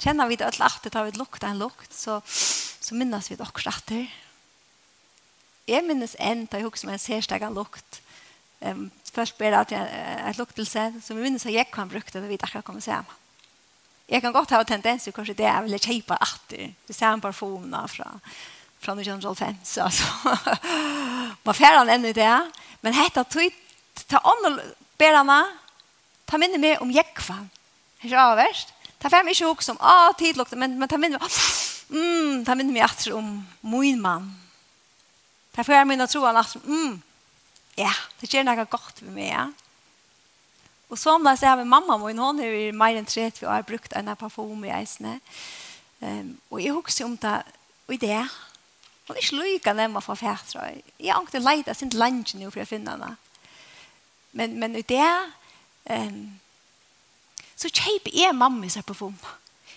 Kjenner 0.00 0.28
vi 0.28 0.38
det 0.40 0.48
at 0.48 0.84
det 0.84 0.94
har 0.94 1.08
vi 1.08 1.18
lukta 1.18 1.50
en 1.50 1.60
lukt, 1.60 1.92
så, 1.92 2.20
så 2.24 2.96
minnes 2.96 3.30
vi 3.30 3.36
det 3.36 3.46
også 3.46 3.72
atter. 3.72 4.06
Jeg 5.68 5.84
minnes 5.86 6.16
en, 6.18 6.46
da 6.48 6.58
jeg 6.58 6.68
husker 6.68 6.88
meg 6.88 6.98
en 6.98 7.02
særsteg 7.02 7.44
av 7.46 7.56
lukt. 7.56 8.00
Um, 8.60 8.88
først 9.12 9.38
ber 9.38 9.54
jeg 9.54 9.70
til 9.70 9.80
en 9.80 10.38
luktelse, 10.38 10.86
så 11.04 11.16
vi 11.16 11.24
minnes 11.24 11.46
at 11.46 11.54
jeg 11.54 11.68
kan 11.72 11.88
bruke 11.88 12.12
det, 12.12 12.20
da 12.20 12.28
vi 12.28 12.40
akkurat 12.40 12.66
kommer 12.66 12.84
se 12.84 12.96
meg. 12.96 13.16
Jeg 14.10 14.24
kan 14.24 14.34
godt 14.34 14.50
ha 14.56 14.62
tendens 14.66 15.04
til 15.06 15.14
kanskje 15.14 15.36
det 15.38 15.46
jeg 15.46 15.66
vil 15.66 15.78
kjipa 15.78 16.16
atter. 16.18 16.72
Du 16.88 16.92
ser 16.92 17.12
en 17.12 17.22
parfumene 17.22 17.84
fra, 17.88 18.08
fra 18.82 18.96
1905, 18.98 19.60
så 19.72 19.86
altså. 19.86 20.08
Man 21.44 21.54
færer 21.54 21.78
han 21.78 21.92
enda 21.94 22.10
i 22.10 22.16
det, 22.16 22.36
men 22.82 22.96
hette 22.96 23.24
tog 23.30 23.60
ta 24.10 24.18
ånden 24.26 24.58
berene, 24.98 25.38
ta 26.30 26.38
minne 26.38 26.60
meg 26.62 26.82
om 26.82 26.92
jekva. 26.94 27.40
Det 28.00 28.06
Er 28.06 28.12
ikke 28.12 28.26
avverst? 28.32 28.74
Ta 29.00 29.10
fem 29.12 29.28
ikke 29.32 29.48
hok 29.48 29.62
som, 29.64 29.78
ah, 29.80 30.12
tidlokte, 30.16 30.56
men, 30.60 30.76
men 30.78 30.88
ta 30.88 30.98
minne 31.00 31.18
meg, 31.20 31.38
mm, 31.90 32.44
ta 32.44 32.56
minne 32.56 32.74
meg 32.74 32.84
atter 32.84 33.16
om 33.16 33.32
min 33.66 34.00
mann. 34.00 34.28
Ta 35.56 35.64
fem 35.66 35.88
minne 35.88 36.06
tro 36.08 36.22
han 36.26 36.38
atter, 36.40 36.62
mm, 36.64 37.00
ja, 37.80 37.92
det 38.20 38.28
gjør 38.28 38.46
noe 38.46 38.68
godt 38.68 39.02
med 39.06 39.16
meg, 39.16 39.32
ja. 39.32 39.48
Og 40.90 40.98
så 40.98 41.14
om 41.14 41.24
det 41.24 41.36
så 41.38 41.52
har 41.52 41.60
vi 41.60 41.68
mamma 41.70 41.96
min, 42.02 42.18
hun 42.18 42.42
er 42.42 42.54
i 42.56 42.70
mer 42.76 42.98
enn 42.98 43.08
30 43.08 43.46
år, 43.46 43.60
har 43.60 43.66
brukt 43.66 43.94
en 43.96 44.10
parfum 44.18 44.64
i 44.66 44.72
eisene. 44.74 45.20
Um, 46.00 46.32
og 46.50 46.62
jeg 46.64 46.74
husker 46.74 47.06
om 47.06 47.16
det, 47.20 47.36
og 47.86 47.94
i 47.94 48.00
det, 48.00 48.22
Hon 49.10 49.16
er 49.18 49.24
ikke 49.24 49.40
lykke 49.42 49.72
nemma 49.74 49.98
fra 49.98 50.14
fætra. 50.14 50.68
Jeg 51.02 51.10
har 51.10 51.24
ikke 51.26 51.40
leid 51.42 51.66
av 51.66 51.74
sin 51.74 51.90
lange 51.98 52.38
nå 52.38 52.46
for 52.54 52.62
å 52.62 52.68
finne 52.68 52.92
henne. 52.94 53.08
Men, 54.38 54.52
men 54.62 54.76
i 54.78 54.84
det, 54.86 55.08
Um, 55.90 56.40
så 57.58 57.68
kjøp 57.68 58.08
jeg 58.14 58.36
mamma 58.36 58.68
seg 58.70 58.86
på 58.86 59.12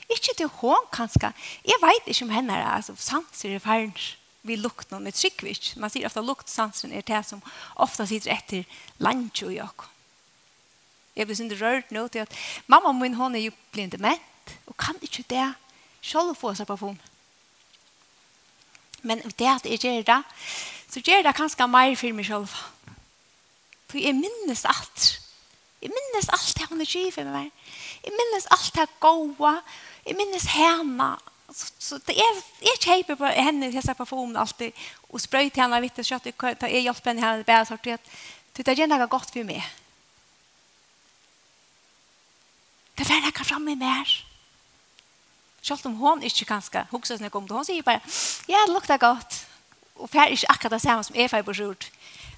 Ikke 0.10 0.34
til 0.38 0.48
hun 0.62 0.86
kanskje. 0.92 1.34
Jeg 1.66 1.80
vet 1.82 2.08
ikke 2.08 2.26
om 2.26 2.36
henne 2.36 2.54
er 2.54 2.76
altså, 2.76 2.96
sanser 2.98 3.56
i 3.56 3.60
ferden 3.60 3.96
vi 4.44 4.58
lukter 4.60 4.92
noen 4.92 5.08
med 5.08 5.16
tryggvits. 5.16 5.78
Man 5.80 5.92
sier 5.92 6.08
ofte 6.08 6.22
luktsansen 6.24 6.92
er 6.92 7.06
det 7.08 7.22
som 7.26 7.42
ofte 7.80 8.06
sitter 8.08 8.34
etter 8.36 8.66
lunch 9.00 9.44
og 9.46 9.54
jakk. 9.56 9.86
Jeg 11.16 11.30
blir 11.30 11.38
sånn 11.38 11.54
rørt 11.62 11.94
nå 11.96 12.08
til 12.12 12.26
at 12.26 12.36
mamma 12.68 12.92
min 12.98 13.16
hun 13.16 13.38
er 13.38 13.46
jo 13.46 13.56
blind 13.72 13.94
dement 13.96 14.54
og 14.68 14.76
kan 14.76 14.98
ikke 15.06 15.24
det 15.32 15.48
selv 16.04 16.36
få 16.36 16.52
seg 16.58 16.68
på 16.68 16.76
parfum. 16.76 17.00
Men 19.04 19.24
det 19.40 19.48
at 19.48 19.68
jeg 19.68 19.80
gjør 19.84 20.04
det, 20.08 20.22
så 20.92 21.00
gjør 21.00 21.24
det 21.24 21.36
kanskje 21.38 21.68
mer 21.68 21.96
for 22.00 22.16
meg 22.16 22.28
selv. 22.28 22.52
For 23.88 24.02
jeg 24.02 24.16
minnes 24.18 24.66
alt 24.68 25.23
Jeg 25.84 25.92
minnes 25.92 26.30
alt 26.32 26.56
det 26.58 26.70
hun 26.70 26.82
er 26.82 26.88
givet 26.88 27.26
med 27.26 27.34
meg. 27.34 27.70
Jeg 28.06 28.16
minnes 28.16 28.48
alt 28.56 28.72
det 28.78 28.88
gode. 29.04 29.54
Jeg 30.08 30.16
minnes 30.16 30.46
henne. 30.56 31.10
Så, 31.52 31.72
så 31.80 32.00
det 32.08 32.16
er, 32.18 32.42
jeg 32.64 32.80
kjøper 32.82 33.20
på 33.20 33.30
henne 33.36 33.68
til 33.68 33.76
disse 33.78 33.94
parfumene 33.94 34.40
alltid, 34.40 34.72
og 35.12 35.22
sprøy 35.22 35.50
til 35.52 35.66
henne 35.66 35.82
vitt 35.84 36.00
og 36.00 36.08
kjøtt, 36.08 36.32
jeg 36.32 36.86
hjelper 36.88 37.12
henne 37.12 37.26
henne 37.26 37.46
bare 37.46 37.66
sort, 37.68 37.86
det 38.58 38.68
er 38.68 38.80
gjerne 38.80 39.08
godt 39.12 39.34
for 39.34 39.46
meg. 39.46 39.62
Det 42.98 43.10
var 43.10 43.28
ikke 43.28 43.46
fremme 43.46 43.76
mer. 43.76 44.14
Selv 45.62 45.86
om 45.86 45.96
hun 45.96 46.24
ikke 46.24 46.46
kan 46.46 46.62
skal 46.62 46.88
huske 46.92 47.18
seg 47.18 47.36
om 47.36 47.48
det, 47.48 47.56
hun 47.56 47.66
sier 47.66 47.86
bare, 47.86 48.02
ja, 48.48 48.64
det 48.66 48.74
lukter 48.74 48.98
godt. 48.98 49.44
Og 49.96 50.10
det 50.12 50.22
er 50.22 50.34
ikke 50.34 50.52
akkurat 50.52 50.72
det 50.72 50.82
samme 50.82 51.04
som 51.04 51.16
jeg 51.16 51.30
får 51.30 51.42
på 51.42 51.54
skjort. 51.54 51.92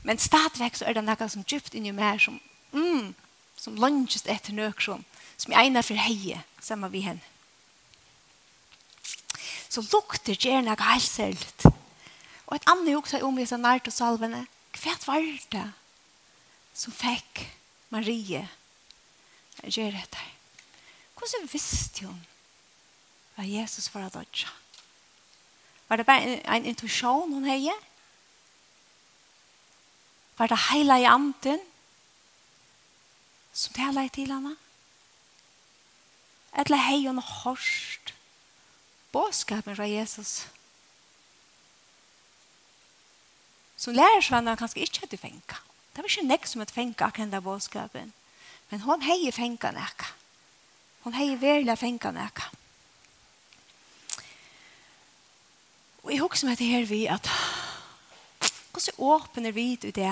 Men 0.04 0.20
stadigvæk 0.20 0.76
så 0.76 0.86
er 0.86 0.94
det 0.94 1.04
noe 1.04 1.30
som 1.30 1.44
djupt 1.44 1.74
inni 1.74 1.92
meg 1.92 2.22
som, 2.22 2.40
mm, 2.72 3.16
som 3.58 3.78
langest 3.80 4.28
etter 4.30 4.56
nøkron, 4.56 5.06
som 5.38 5.54
er 5.54 5.65
egnet 5.65 5.88
for 5.88 6.00
heie, 6.00 6.41
sammen 6.62 6.91
vi 6.94 7.06
henne. 7.06 7.24
Så 9.70 9.84
lukter 9.91 10.38
gjerne 10.39 10.72
jeg 10.72 10.88
helt 10.88 11.10
selv. 11.10 11.72
Og 12.46 12.56
et 12.56 12.68
annet 12.70 12.96
også 12.96 13.20
om 13.26 13.36
disse 13.39 13.58
nært 13.58 13.89
og 13.89 13.96
salvene, 13.96 14.46
hva 14.76 14.94
var 15.08 15.26
det 15.52 15.65
som 16.76 16.94
fikk 16.94 17.46
Marie 17.91 18.44
å 19.63 19.72
gjøre 19.72 19.98
dette? 19.98 20.22
Hvordan 21.15 21.50
visste 21.52 22.06
hun 22.06 22.22
hva 23.36 23.48
Jesus 23.48 23.89
var 23.94 24.08
av 24.08 24.15
dødja? 24.15 24.52
Var 25.89 26.00
det 26.00 26.08
bare 26.08 26.24
en, 26.24 26.39
en 26.56 26.68
intuisjon 26.72 27.34
hun 27.34 27.48
heie? 27.50 27.74
Var 30.38 30.52
det 30.52 30.63
hele 30.70 31.00
i 31.02 31.08
anden? 31.10 31.62
som 33.56 33.74
talar 33.74 34.12
til 34.12 34.32
henne. 34.34 34.56
Eller 36.56 36.84
hei 36.88 37.06
hon 37.08 37.22
hörst. 37.24 38.13
Båskapen 39.12 39.76
fra 39.76 39.88
Jesus. 39.88 40.48
Som 43.80 43.96
lærer 43.96 44.24
seg 44.24 44.38
henne 44.38 44.58
kanskje 44.60 44.84
ikke 44.84 45.08
at 45.08 45.15
du 45.15 45.18
fengt. 45.20 45.56
Det 45.96 46.04
var 46.04 46.12
ikke 46.12 46.28
nek 46.28 46.48
som 46.48 46.63
at 46.63 46.76
fengt 46.76 47.02
akkurat 47.02 47.32
den 47.32 47.44
båskapen. 47.44 48.13
Men 48.70 48.84
hon 48.84 49.02
hej 49.02 49.32
fänka 49.32 49.72
näka. 49.72 50.06
Hon 51.04 51.13
hej 51.13 51.36
verla 51.39 51.76
fänka 51.76 52.12
näka. 52.12 52.50
Og 56.04 56.12
jeg 56.12 56.22
husker 56.22 56.48
meg 56.48 56.58
til 56.58 56.70
her 56.70 56.86
vi 56.86 57.06
at 57.08 57.30
hvordan 58.76 59.00
åpner 59.00 59.52
vi 59.56 59.72
ut 59.74 59.88
det 59.96 60.12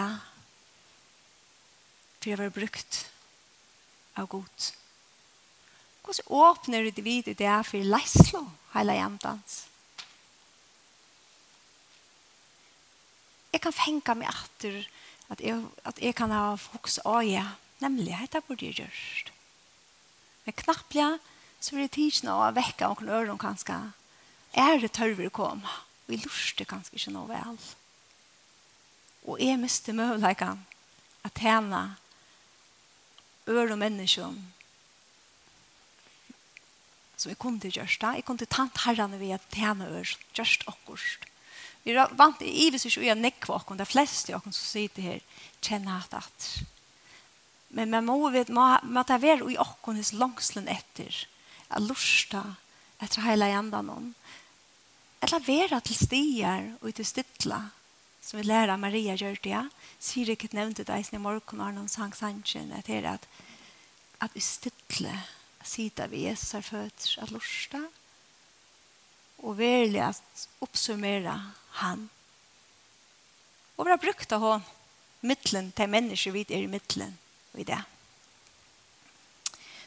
for 2.24 2.32
jeg 2.32 2.40
var 2.40 2.54
brukt 2.56 3.13
av 4.20 4.30
god. 4.32 4.72
Hvordan 6.04 6.28
åpner 6.28 6.90
du 6.92 7.02
vid 7.02 7.30
det 7.32 7.48
er 7.48 7.64
for 7.64 7.80
leislo, 7.80 8.44
hele 8.74 8.98
jantans? 8.98 9.64
Jeg 13.54 13.62
kan 13.62 13.76
fenga 13.76 14.16
meg 14.18 14.32
etter 14.34 14.82
at 15.32 15.42
jeg, 15.42 15.62
at 15.86 16.02
jeg 16.02 16.16
kan 16.18 16.34
ha 16.34 16.56
fokus 16.60 16.98
av 17.06 17.22
ja, 17.24 17.46
nemlig 17.80 18.18
dette 18.18 18.42
burde 18.48 18.66
jeg 18.66 18.82
gjørst. 18.82 19.32
Men 20.44 20.84
ja, 20.98 21.10
så 21.60 21.76
vil 21.76 21.86
jeg 21.86 21.96
tidsna 21.96 22.36
å 22.36 22.52
vekke 22.52 22.90
noen 22.90 23.10
øren 23.10 23.40
kanskje. 23.40 23.78
Er 24.54 24.82
det 24.82 24.92
tørver 24.98 25.30
å 25.30 25.34
komme? 25.34 25.80
Og 26.06 26.14
jeg 26.14 26.26
lurer 26.26 26.68
kanskje 26.68 26.98
ikke 27.00 27.14
noe 27.16 27.30
vel. 27.32 27.60
Og 29.24 29.40
jeg 29.40 29.62
mister 29.62 29.96
møvleikene 29.96 30.66
at 31.24 31.40
henne 31.40 31.84
ør 33.48 33.72
og 33.72 33.80
mennesker. 33.80 34.34
som 37.24 37.32
jeg 37.32 37.40
kunne 37.40 37.72
gjørst 37.72 38.02
det. 38.02 38.16
Jeg 38.20 38.26
kunne 38.28 38.50
tant 38.52 38.82
herrene 38.84 39.20
ved 39.20 39.38
at 39.38 39.46
tjene 39.54 39.88
ør. 39.88 40.10
Gjørst 40.36 40.66
akkurat. 40.68 41.30
Vi 41.84 41.92
er 41.92 42.16
vant 42.20 42.42
i 42.44 42.52
ivis 42.68 42.86
ikke 42.88 43.02
å 43.02 43.08
gjøre 43.08 43.22
nekva 43.22 43.58
akkurat. 43.58 43.80
Det 43.80 43.88
er 43.88 43.92
flest 43.92 44.32
av 44.32 44.40
akkurat 44.40 44.58
som 44.58 44.68
sitter 44.68 45.08
her. 45.08 45.22
kjenner 45.64 46.04
at 46.04 46.18
at. 46.20 46.48
Men 47.70 47.90
man 47.90 48.06
må 48.06 48.30
vite, 48.30 48.54
man 48.54 49.06
tar 49.08 49.22
vær 49.24 49.46
i 49.50 49.58
akkurat 49.58 50.02
hos 50.02 50.14
langslen 50.14 50.68
etter. 50.68 51.24
Jeg 51.70 51.88
lusta 51.88 52.44
etter 53.02 53.24
hele 53.24 53.48
enda 53.52 53.82
noen. 53.82 54.14
Eller 55.24 55.48
være 55.48 55.80
til 55.82 55.96
stier 55.96 56.74
og 56.82 56.92
til 56.96 57.08
stidla 57.08 57.62
som 58.24 58.40
vi 58.40 58.46
lærer 58.48 58.80
Maria 58.80 59.18
gjør 59.20 59.36
det, 59.44 59.52
ja. 59.52 59.64
sier 60.00 60.32
ikke 60.32 60.54
nevnte 60.56 60.86
det 60.88 61.02
i 61.12 61.20
morgen, 61.20 61.60
og 61.60 61.66
han 61.66 61.90
sang 61.92 62.16
sannsyn, 62.16 62.72
at 62.72 62.88
det 62.88 63.02
er 63.02 63.10
at, 63.18 63.28
at 64.24 64.32
vi 64.36 64.40
stille 64.40 65.18
sida 65.64 66.08
vi 66.08 66.26
Jesus 66.28 66.54
er 66.56 66.64
født 66.64 67.10
av 67.24 67.34
lorsta, 67.36 67.82
og 69.44 69.58
verlig 69.60 70.00
at 70.06 70.48
oppsummere 70.64 71.36
han. 71.84 72.08
Og 73.76 73.86
vi 73.86 73.92
har 73.92 74.00
brukt 74.00 74.32
av 74.32 74.44
henne 74.44 74.80
mittlen 75.24 75.72
til 75.76 75.92
mennesker 75.92 76.36
vi 76.36 76.46
er 76.50 76.64
i 76.64 76.72
mittlen, 76.72 77.18
og 77.54 77.60
i 77.60 77.68
det. 77.68 77.82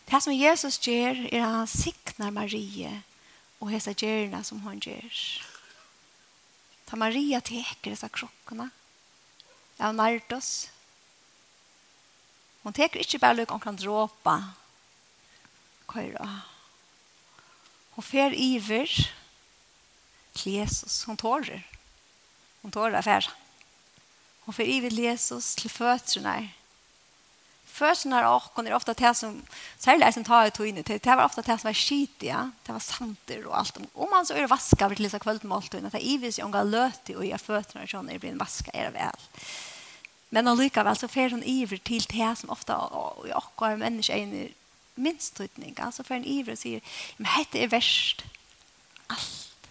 Det 0.07 0.22
som 0.22 0.33
Jesus 0.33 0.79
gjør, 0.85 1.25
er 1.33 1.42
at 1.42 1.55
han 1.57 1.68
sikner 1.70 2.31
Marie, 2.31 2.92
og 3.61 3.72
hese 3.72 3.96
gjerne 3.96 4.44
som 4.44 4.61
han 4.68 4.81
gjør. 4.81 5.46
Ta 6.87 6.96
Maria 6.96 7.40
teker 7.40 7.90
disse 7.90 8.09
krokkene 8.09 8.70
av 9.79 9.94
Nardos. 9.94 10.68
Hon 12.62 12.72
teker 12.72 12.99
inte 12.99 13.18
bara 13.18 13.44
om 13.49 13.61
kan 13.61 13.77
dråpe. 13.77 14.37
Køyre. 15.87 16.27
Hon 17.94 18.05
fer 18.05 18.35
iver 18.35 18.90
til 20.35 20.53
Jesus. 20.53 21.05
Hon 21.05 21.16
tårer. 21.16 21.62
Hon 22.62 22.72
tårer 22.72 22.99
affär. 22.99 23.31
Hon 24.46 24.55
fer 24.55 24.66
iver 24.66 24.90
til 24.90 25.05
Jesus 25.05 25.55
til 25.55 25.70
fötterna. 25.70 26.49
Følelsen 27.77 28.12
och 28.12 28.37
åkken 28.37 28.67
er 28.67 28.75
ofte 28.75 28.95
det 28.97 29.15
som, 29.17 29.43
særlig 29.79 30.15
som 30.15 30.25
tar 30.25 30.47
i 30.47 30.51
togene, 30.51 30.83
det 30.83 31.05
var 31.05 31.25
ofte 31.25 31.43
det 31.43 31.59
som 31.61 31.69
var 31.69 31.75
skit, 31.77 32.23
ja. 32.25 32.47
Det 32.65 32.73
var 32.73 32.81
santer 32.81 33.43
og 33.47 33.59
alt. 33.59 33.77
Om 33.95 34.11
man 34.11 34.25
så 34.25 34.33
er 34.35 34.47
det 34.47 34.51
vaska 34.51 34.89
ved 34.89 34.97
disse 34.97 35.21
kveldmåltøyene, 35.21 35.91
det 35.93 36.01
er 36.01 36.07
ivis 36.15 36.39
jo 36.39 36.47
en 36.47 36.55
gang 36.55 36.71
løte, 36.71 37.17
og 37.17 37.27
jeg 37.27 37.41
så 37.41 37.61
när 37.75 37.87
sånn 37.87 38.09
blir 38.19 38.33
en 38.33 38.41
vaska, 38.41 38.71
er 38.73 38.89
det 38.89 38.95
vel. 38.95 39.21
Men 40.31 40.49
allikevel 40.49 40.97
så 40.97 41.09
fer 41.09 41.31
hun 41.31 41.43
iver 41.43 41.77
til 41.77 42.07
det 42.09 42.33
som 42.39 42.51
ofte 42.51 42.73
i 43.29 43.37
åkken 43.37 43.71
er 43.71 43.77
mennesker 43.77 44.17
en 44.17 44.55
minst 44.97 45.37
tröttning 45.37 45.77
Så 45.93 46.03
fer 46.03 46.17
hun 46.17 46.25
iver 46.25 46.53
og 46.53 46.59
sier, 46.59 46.81
men 47.19 47.29
dette 47.37 47.61
er 47.61 47.69
verst. 47.69 48.25
Alt. 49.11 49.69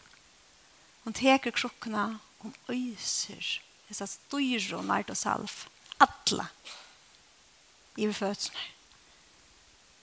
hon 1.03 1.13
teker 1.13 1.51
krukkene, 1.51 2.19
hon 2.39 2.53
øyser, 2.69 3.59
disse 3.89 4.07
styrer 4.07 4.77
og 4.77 4.85
nært 4.85 5.09
og 5.09 5.17
salv. 5.17 5.65
Atla 5.99 6.47
i 7.95 8.07
fødsene. 8.11 8.71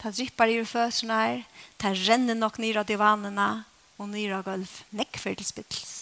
Ta 0.02 0.11
drippar 0.11 0.50
i 0.50 0.62
fødsene, 0.66 1.44
ta 1.78 1.92
renner 1.94 2.35
nok 2.35 2.59
nyr 2.59 2.81
av 2.83 2.88
divanene 2.88 3.50
og 4.00 4.09
nyr 4.11 4.38
av 4.38 4.46
gulv. 4.48 4.70
Nekk 4.98 5.20
for 5.22 5.38
til 5.38 5.46
spittels. 5.46 5.92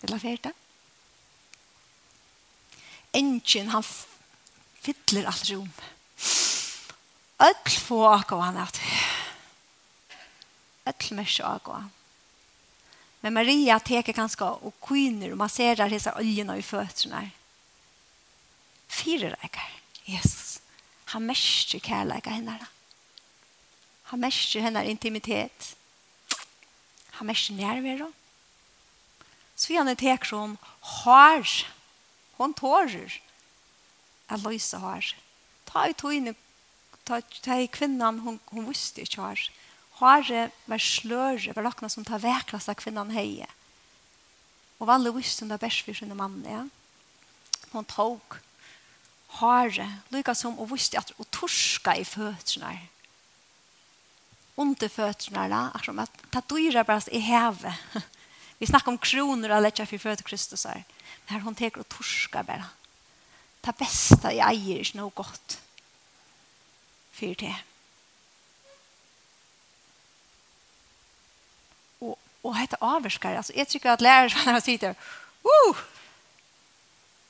Vil 0.00 0.10
du 0.10 0.16
ha 0.16 0.22
fjert 0.22 0.48
det? 0.48 0.54
Engin, 3.16 3.70
han 3.72 3.84
fyller 4.84 5.28
alt 5.30 5.50
rom. 5.52 5.70
Øtl 7.46 7.78
få 7.84 8.00
akkurat 8.10 8.50
han 8.50 8.60
at. 8.64 8.80
Øtl 10.88 11.14
mørk 11.18 11.40
akkurat 11.44 11.92
Men 13.20 13.34
Maria 13.34 13.78
teker 13.82 14.14
ganske 14.14 14.44
og 14.44 14.74
kvinner 14.82 15.32
og 15.32 15.40
masserer 15.40 15.90
disse 15.90 16.12
øljene 16.14 16.58
i 16.58 16.62
føttene. 16.62 17.24
Fyrer 18.88 19.34
deg. 19.42 19.58
Jesus. 20.06 20.60
Han 21.14 21.26
mestrer 21.26 21.80
kærleika 21.80 22.30
henne. 22.30 22.58
Han 24.10 24.20
mestrer 24.20 24.62
henne 24.66 24.86
intimitet. 24.90 25.74
Han 27.18 27.26
mestrer 27.26 27.56
nærvero. 27.56 28.10
Så 29.56 29.68
vi 29.68 29.76
han 29.76 29.88
er 29.88 30.24
som 30.24 30.58
har. 30.80 31.66
Hon 32.36 32.54
tårer. 32.54 33.20
Jeg 34.30 34.42
løser 34.42 34.78
har. 34.78 35.14
Ta 35.66 35.86
i 35.88 35.92
togene. 35.92 36.34
ta 37.42 37.54
i 37.60 37.68
kvinnan 37.70 38.18
hon, 38.18 38.40
hon 38.50 38.66
visste 38.66 39.00
ikke 39.00 39.20
har. 39.20 39.50
Har 40.00 40.50
var 40.66 40.78
sløre, 40.78 41.54
var 41.54 41.62
lakna 41.62 41.88
som 41.88 42.04
tar 42.04 42.18
veklast 42.18 42.68
av 42.68 42.74
kvinnan 42.74 43.14
heie. 43.14 43.46
Og 44.78 44.88
vanlig 44.90 45.14
visste 45.14 45.44
hun 45.44 45.52
det 45.54 45.60
best 45.62 45.86
for 45.86 45.94
sin 45.94 46.16
mann, 46.16 46.42
ja. 46.44 46.66
Hon 47.72 47.84
tog 47.84 48.36
hare, 49.40 49.86
lykka 50.14 50.34
som 50.34 50.58
og 50.58 50.70
visste 50.72 50.98
at 51.00 51.12
og 51.18 51.26
torska 51.34 51.96
i 51.98 52.04
føtrene. 52.06 52.76
Under 54.56 54.88
føtrene, 54.88 55.48
da, 55.52 55.66
akkurat 55.76 55.90
som 55.90 56.04
at 56.04 56.22
ta 56.32 56.42
dyra 56.48 56.84
bare 56.86 57.12
i 57.12 57.20
heve. 57.20 57.74
Vi 58.58 58.66
snakker 58.66 58.94
om 58.94 58.98
kronor 58.98 59.52
og 59.52 59.66
letja 59.66 59.84
for 59.84 60.00
føtter 60.00 60.24
Kristus 60.24 60.64
her. 60.64 60.84
Men 61.26 61.34
her 61.34 61.44
hun 61.44 61.54
teker 61.54 61.82
og 61.82 61.88
torska 61.92 62.42
bara. 62.46 62.70
Ta 63.60 63.74
besta 63.76 64.32
i 64.32 64.40
eier, 64.40 64.80
ikke 64.80 65.00
noe 65.00 65.12
godt. 65.12 65.58
Fyr 67.16 67.34
til. 67.36 67.56
Og, 72.00 72.16
og 72.44 72.56
hette 72.56 72.80
avverskar, 72.80 73.36
altså, 73.36 73.52
jeg 73.56 73.68
tykker 73.68 73.92
at 73.92 74.04
lærer 74.04 74.32
som 74.32 74.48
han 74.54 74.64
sitter, 74.64 74.96
uh! 75.44 75.84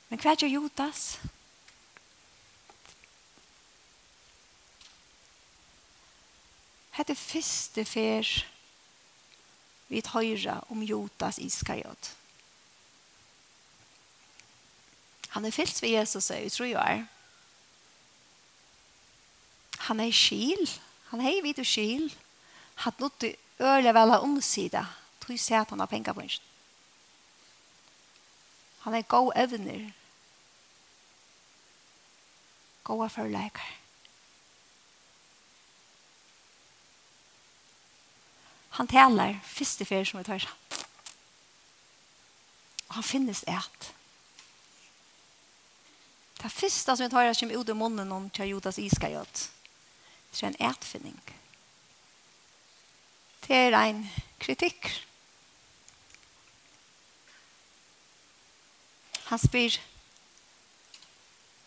Men 0.07 0.21
hva 0.23 0.31
er 0.31 0.47
Judas? 0.47 0.53
Judas? 1.17 1.36
Hette 6.97 7.13
første 7.13 7.83
fer 7.85 8.25
vi 9.87 10.01
høyre 10.01 10.55
om 10.73 10.81
Jotas 10.81 11.37
iskajot. 11.37 12.09
Han 15.35 15.45
er 15.45 15.53
fyllt 15.53 15.81
ved 15.81 15.93
Jesus, 15.93 16.31
jeg 16.33 16.51
tror 16.51 16.65
jeg 16.65 16.97
er. 16.97 17.05
Han 19.87 19.99
er 19.99 20.11
skil. 20.11 20.69
Han 21.11 21.21
er 21.21 21.43
vidt 21.45 21.61
og 21.61 21.69
skil. 21.69 22.09
Han 22.81 22.93
er 22.97 23.01
nått 23.05 23.29
øyelig 23.61 23.93
vel 23.93 24.17
av 24.17 24.25
omsida. 24.25 24.85
Tror 25.21 25.37
jeg 25.37 25.61
at 25.61 25.69
han 25.69 25.79
har 25.79 25.91
penger 25.91 26.13
på 26.13 26.25
en. 26.25 26.37
Han 28.87 28.95
er 28.97 29.01
god 29.05 29.31
evner. 29.35 29.91
God 32.83 33.09
forleikere. 33.09 33.86
Han 38.77 38.89
taler 38.89 39.39
første 39.41 39.85
fer 39.89 40.05
som 40.05 40.19
vi 40.19 40.27
tar 40.27 40.43
seg. 40.43 40.81
Og 42.87 42.99
han 42.99 43.05
finnes 43.05 43.41
et. 43.49 43.87
Det 46.37 46.51
første 46.53 46.93
som 46.93 47.01
vi 47.01 47.09
tar 47.09 47.33
seg 47.33 47.55
ut 47.57 47.69
i 47.73 47.75
munnen 47.77 48.13
om 48.13 48.29
til 48.29 48.53
Judas 48.53 48.77
Iskariot, 48.77 49.47
det 50.31 50.43
er 50.43 50.51
en 50.51 50.61
etfinning. 50.69 51.17
Det 53.47 53.57
er 53.57 53.77
en 53.79 54.03
kritikk. 54.39 54.91
Han 59.27 59.41
spyr, 59.41 59.79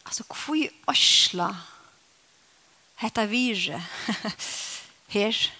altså, 0.07 0.25
hvor 0.31 0.57
i 0.57 0.69
Osla 0.89 1.51
heter 3.03 3.27
virre 3.27 3.83
her? 5.17 5.51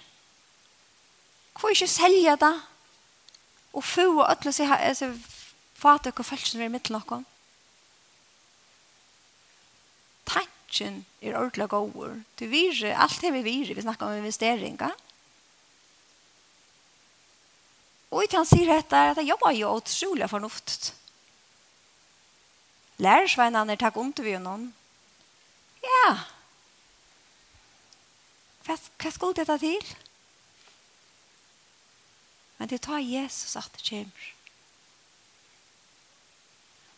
Hvor 1.61 1.69
ikke 1.69 1.87
selger 1.87 2.35
det? 2.41 2.55
Og 3.73 3.83
få 3.85 4.07
og 4.17 4.25
ødelig 4.31 4.55
seg 4.57 4.67
her, 4.67 5.13
fate 5.77 6.09
og 6.09 6.25
følelsen 6.25 6.61
er 6.61 6.65
i 6.65 6.73
midten 6.73 6.97
av 6.97 7.05
dem. 7.09 7.21
Tanken 10.25 11.05
er 11.21 11.37
ordentlig 11.37 11.69
god. 11.69 12.17
Du 12.39 12.45
virer, 12.49 12.97
alt 12.97 13.21
det 13.21 13.33
vi 13.37 13.45
virer, 13.45 13.75
vi 13.77 13.85
snakker 13.85 14.09
om 14.09 14.17
investeringer. 14.17 14.97
Og 18.11 18.25
ikke 18.25 18.41
han 18.41 18.49
sier 18.49 18.73
dette, 18.73 19.05
at 19.13 19.21
jeg 19.21 19.29
jobber 19.29 19.53
jo 19.55 19.77
utrolig 19.77 20.29
fornuftet. 20.29 20.93
Lærersveinene 23.01 23.77
takk 23.77 23.97
om 23.97 24.13
til 24.13 24.25
vi 24.25 24.35
og 24.35 24.47
noen. 24.49 24.69
Ja. 25.85 26.07
Hva, 28.65 28.75
hva 28.75 29.11
skulle 29.13 29.37
dette 29.37 29.61
til? 29.61 29.93
Ja. 29.93 30.10
Men 32.61 32.69
det 32.69 32.77
tar 32.81 32.99
Jesus 32.99 33.55
at 33.57 33.73
det 33.73 33.89
kommer. 33.89 34.33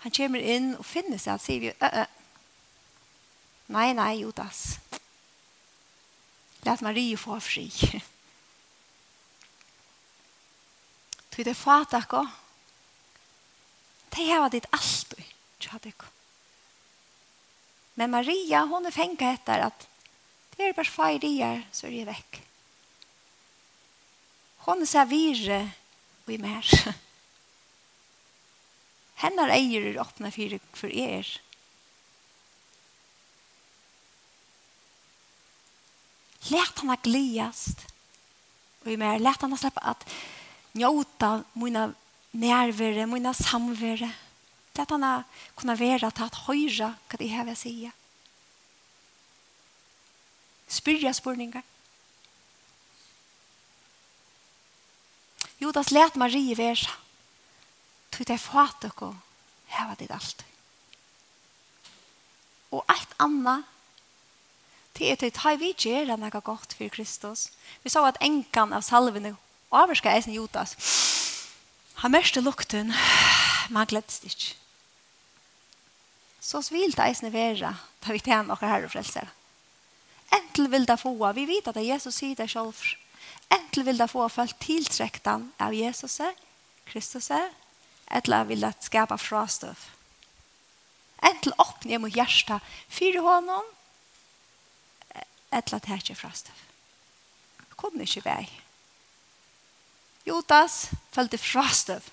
Han 0.04 0.12
kommer 0.12 0.43
inn 0.43 0.73
og 0.76 0.84
finner 0.84 1.15
seg. 1.15 1.38
Han 1.38 1.39
sier 1.39 1.63
jo, 1.69 1.71
ø, 1.80 1.88
ø. 1.88 2.04
Nei, 3.71 3.86
nei, 3.95 4.10
Judas. 4.19 4.63
Læt 6.67 6.84
Marie 6.84 7.15
få 7.15 7.39
fri. 7.39 7.63
Tog 11.32 11.47
det 11.47 11.56
fat 11.56 11.95
akko. 11.95 12.28
Det 14.12 14.30
har 14.34 14.52
ditt 14.52 14.67
alt. 14.76 15.15
Tjadikko. 15.63 16.12
Men 17.95 18.12
Maria, 18.12 18.65
hon 18.67 18.86
är 18.86 18.91
fänga 18.91 19.32
etter 19.32 19.60
att 19.60 19.88
det 20.58 20.63
är 20.63 20.73
bara 20.73 21.19
fyra 21.19 21.62
så 21.71 21.88
är 21.88 21.91
det 21.91 22.06
vekk. 22.06 22.43
Hon 24.63 24.86
ser 24.88 25.10
vire 25.10 25.63
og 26.23 26.34
i 26.34 26.39
mer. 26.39 26.63
Hennar 29.23 29.52
eier 29.56 29.89
er 29.89 30.02
åpne 30.04 30.32
fire 30.32 30.60
for 30.76 30.91
er. 30.91 31.28
Lært 36.52 36.80
han 36.80 36.89
att 36.89 37.04
gliast. 37.04 37.88
Og 38.84 38.91
i 38.91 38.97
mer, 38.97 39.19
lært 39.19 39.41
han 39.41 39.54
att 39.54 39.60
släppa 39.60 39.95
njóta 40.73 41.43
mine 41.54 41.93
nærvere, 42.32 43.08
mine 43.08 43.34
samvere. 43.34 44.12
Lært 44.76 44.89
han 44.89 45.04
att 45.04 45.26
kunna 45.56 45.76
vera 45.76 46.12
til 46.12 46.23
at 46.23 46.39
høyre 46.47 46.95
hva 47.10 47.19
de 47.19 47.30
har 47.30 47.52
å 47.52 47.56
si. 47.56 47.91
Spyrja 50.67 51.13
spurningar. 51.13 51.63
Judas 55.63 55.91
let 55.91 56.15
Marie 56.19 56.58
være. 56.58 56.91
Tog 58.12 58.28
det 58.28 58.39
fatt 58.41 58.84
og 58.91 59.13
heva 59.71 59.95
dit 59.95 60.12
alt. 60.12 60.43
Og 62.73 62.84
alt 62.91 63.13
anna 63.21 63.62
til 64.93 65.13
at 65.13 65.23
til 65.23 65.32
ta 65.34 65.56
vi 65.58 65.71
gjerra 65.73 66.17
noe 66.19 66.41
godt 66.43 66.76
for 66.78 66.91
Kristus. 66.93 67.47
Vi 67.84 67.89
så 67.89 68.04
at 68.06 68.19
enkan 68.21 68.73
av 68.76 68.84
salvene 68.86 69.36
overska 69.73 70.12
eisen 70.12 70.36
Judas. 70.36 70.76
Han 72.04 72.12
mørste 72.13 72.43
lukten, 72.43 72.91
men 73.69 73.80
han 73.80 73.89
gledes 73.89 74.19
ikke. 74.28 74.58
Så 76.43 76.60
vil 76.69 76.91
det 76.91 77.08
eisen 77.08 77.32
være 77.34 77.71
da 78.04 78.12
vi 78.12 78.19
tjener 78.19 78.52
noe 78.52 78.67
herre 78.67 78.91
frelser. 78.91 79.32
Entel 80.34 80.67
vil 80.69 80.86
det 80.89 80.99
få, 80.99 81.15
vi 81.34 81.47
vet 81.47 81.71
at 81.71 81.80
Jesus 81.80 82.19
sier 82.19 82.36
det 82.36 82.49
selv. 82.52 82.84
Entel 83.54 83.86
vil 83.86 84.00
det 84.00 84.10
få 84.12 84.26
folk 84.32 84.56
tiltrektan 84.63 85.52
av 85.62 85.74
Jesus, 85.76 86.20
Kristus, 86.89 87.30
eller 88.08 88.50
vil 88.50 88.66
det 88.66 88.74
skapa 88.86 89.18
frastøv. 89.18 89.78
Entel 91.24 91.56
åpne 91.62 92.02
mot 92.04 92.13
hjertet 92.13 92.63
fire 92.92 93.22
hånden, 93.24 93.72
eller 95.54 95.80
det 95.80 95.92
er 95.92 96.02
ikke 96.02 96.18
frastøv. 96.18 96.66
Kom 97.78 98.00
ikke 98.02 98.24
vei. 98.26 98.44
Jotas 100.26 100.88
følte 101.12 101.38
frastøv. 101.38 102.04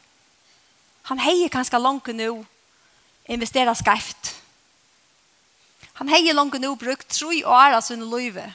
Han 1.10 1.22
heier 1.22 1.50
kanskje 1.52 1.78
langt 1.80 2.10
nå, 2.14 2.32
investerer 3.30 3.74
skreft. 3.78 4.34
Han 6.00 6.10
heier 6.10 6.34
langt 6.34 6.58
nå 6.60 6.74
brukt 6.80 7.08
tro 7.12 7.30
i 7.32 7.44
år 7.44 7.76
av 7.78 7.84
sin 7.86 8.02
løyve. 8.10 8.46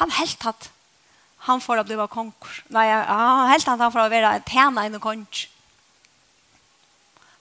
Han 0.00 0.12
helt 0.18 0.46
at 0.50 0.68
han 1.44 1.60
får 1.60 1.76
att 1.76 1.86
bli 1.86 2.06
konkurs. 2.10 2.64
Nej, 2.68 2.88
ja, 2.88 3.46
helt 3.46 3.66
han 3.66 3.92
får 3.92 4.00
att 4.00 4.10
vara 4.10 4.40
tjäna 4.46 4.84
en 4.84 5.00
konk. 5.00 5.50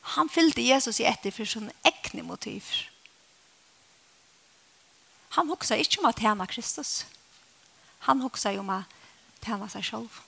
Han 0.02 0.30
fyllde 0.30 0.62
Jesus 0.62 1.00
i 1.00 1.04
ett 1.04 1.36
för 1.36 1.46
sin 1.46 1.72
egna 1.84 2.24
motiv. 2.24 2.66
Han 5.30 5.50
huxar 5.50 5.76
inte 5.76 6.00
om 6.00 6.06
att 6.06 6.20
tjäna 6.20 6.48
Kristus. 6.48 7.06
Han 8.00 8.22
huxar 8.22 8.60
om 8.60 8.70
att 8.70 8.84
tjäna 9.42 9.70
sig 9.70 9.84
själv. 9.84 10.20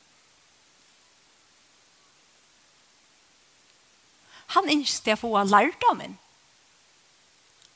Han 4.31 4.69
inte 4.69 5.13
att 5.13 5.19
få 5.19 5.43
lärdomen. 5.43 6.17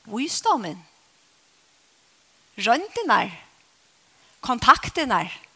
Visdomen. 0.02 0.84
Röntinar. 2.54 3.44
Kontaktinar 4.40 5.49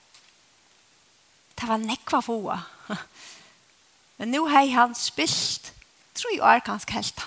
det 1.54 1.68
var 1.68 1.82
nekva 1.82 2.20
få. 2.24 2.38
Men 4.18 4.30
nu 4.30 4.40
har 4.48 4.66
han 4.74 4.94
spilt 4.94 5.72
tre 6.14 6.40
år 6.40 6.64
ganske 6.66 6.92
helt. 6.92 7.24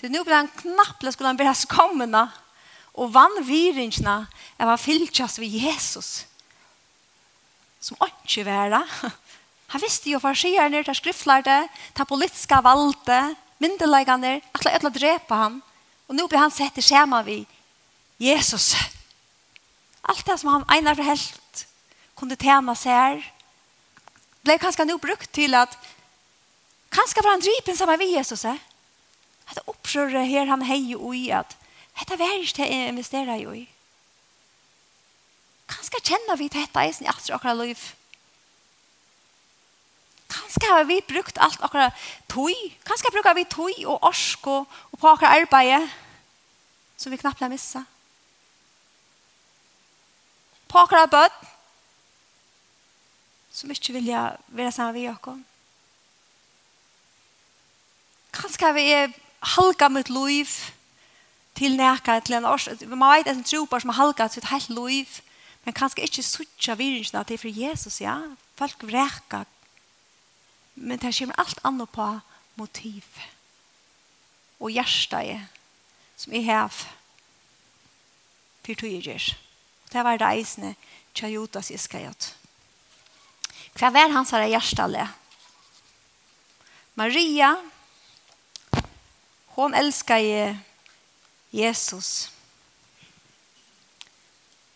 Til 0.00 0.12
nu 0.12 0.22
ble 0.24 0.36
han 0.42 0.52
knapple 0.60 1.12
skulle 1.12 1.32
han 1.32 1.40
bare 1.40 1.56
skommene 1.56 2.26
og 2.94 3.10
vannviringsene 3.14 4.16
jeg 4.58 4.68
var 4.68 4.80
fylltjast 4.80 5.40
ved 5.40 5.54
Jesus. 5.64 6.26
Som 7.80 7.98
ikke 8.06 8.44
være. 8.46 8.80
Han 9.74 9.82
visste 9.82 10.12
jo 10.12 10.20
for 10.22 10.36
skjerne, 10.38 10.84
ta 10.86 10.92
skriftlærte, 10.94 11.56
ta 11.96 12.04
politiska 12.06 12.60
valde, 12.62 13.18
myndelegene, 13.58 14.36
atle 14.54 14.70
etter 14.70 14.86
å 14.86 14.94
drepe 14.94 15.34
ham. 15.34 15.56
Og 16.06 16.14
nu 16.14 16.28
ble 16.30 16.38
han 16.38 16.52
sett 16.54 16.78
i 16.78 16.84
skjema 16.84 17.24
ved 17.26 17.48
Jesus. 18.22 18.70
Alt 20.04 20.22
det 20.28 20.36
som 20.38 20.52
han 20.52 20.66
egnet 20.70 21.00
for 21.00 21.08
helt 21.08 21.64
kunde 22.24 22.36
tämas 22.36 22.84
här. 22.84 23.32
Blev 24.42 24.58
kanske 24.58 24.84
nog 24.84 25.00
brukt 25.00 25.32
till 25.32 25.54
att 25.54 25.78
kanske 26.88 27.22
var 27.22 27.30
han 27.30 27.40
dripen 27.40 27.76
samma 27.76 27.96
vid 27.96 28.08
Jesus. 28.08 28.44
Eh? 28.44 28.56
Att 29.44 29.58
uppröra 29.66 30.18
här 30.18 30.46
han 30.46 30.62
hej 30.62 30.96
och 30.96 31.16
i 31.16 31.32
att 31.32 31.56
detta 31.98 32.16
värst 32.16 32.58
jag 32.58 32.68
investerar 32.68 33.54
i. 33.54 33.66
Kanske 35.66 36.00
känner 36.02 36.36
vi 36.36 36.48
detta 36.48 36.86
i 36.86 36.92
sin 36.92 37.06
efter 37.06 37.34
och 37.34 37.56
liv. 37.56 37.94
Kanske 40.26 40.72
har 40.72 40.84
vi 40.84 41.02
brukt 41.08 41.38
allt 41.38 41.60
och 41.60 41.92
toj. 42.26 42.78
Kanske 42.82 43.10
brukar 43.10 43.34
vi 43.34 43.44
toj 43.44 43.86
och 43.86 44.08
orsk 44.08 44.46
och, 44.46 44.68
och 44.72 45.00
på 45.00 45.08
och 45.08 45.22
arbete 45.22 45.88
som 46.96 47.12
vi 47.12 47.18
knappt 47.18 47.40
har 47.40 47.48
missat. 47.48 47.84
På 50.66 50.78
och 50.78 51.08
böt 51.10 51.53
som 53.54 53.70
ikke 53.70 53.94
vilja 53.94 54.34
være 54.48 54.72
sammen 54.74 54.96
med 54.98 55.14
oss. 55.14 55.38
Kanskje 58.34 58.72
vi 58.74 58.88
er 58.90 59.12
halga 59.54 59.88
mitt 59.88 60.10
liv 60.10 60.50
til 61.54 61.76
nækka 61.78 62.18
til 62.20 62.34
en 62.40 62.50
års. 62.50 62.66
Man 62.82 62.98
vet 62.98 63.30
at 63.30 63.36
en 63.36 63.46
tropar 63.46 63.84
som 63.84 63.94
har 63.94 64.02
halga 64.02 64.26
sitt 64.28 64.50
helt 64.50 64.74
liv, 64.74 65.06
men 65.64 65.74
kanskje 65.74 66.02
ikke 66.02 66.26
suttja 66.26 66.74
virgene 66.74 67.24
til 67.24 67.38
for 67.38 67.48
Jesus, 67.48 68.00
ja. 68.00 68.18
Folk 68.58 68.82
vreka. 68.82 69.44
Men 70.74 70.98
det 70.98 71.18
kommer 71.18 71.34
alt 71.38 71.58
annet 71.64 71.90
på 71.90 72.18
motiv 72.56 73.02
og 74.60 74.70
hjertet 74.70 75.46
som 76.16 76.32
jeg 76.32 76.46
har 76.46 76.68
for 76.70 76.88
tog 78.74 78.88
jeg 78.88 79.02
gjør. 79.04 79.34
Det 79.92 80.04
var 80.04 80.20
reisende 80.20 80.74
til 81.14 81.36
Judas 81.36 81.70
Iskajot. 81.70 82.34
Hva 83.74 83.90
var 83.90 84.08
hans 84.08 84.30
her 84.30 84.46
hjärstale? 84.46 85.08
Maria, 86.94 87.70
hon 89.46 89.74
älskar 89.74 90.18
Jesus. 91.50 92.30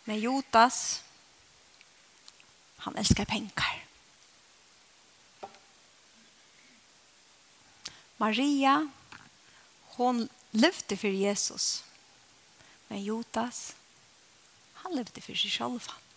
Men 0.04 0.20
Jotas, 0.20 1.02
han 2.76 2.96
älskar 2.96 3.24
pengar. 3.24 3.86
Maria, 8.16 8.88
hon 9.80 10.28
levde 10.50 10.96
för 10.96 11.08
Jesus. 11.08 11.84
Men 12.88 13.04
Jotas, 13.04 13.76
han 14.72 14.96
levde 14.96 15.20
för 15.20 15.34
sig 15.34 15.50
själv. 15.50 15.82
Han 15.86 16.07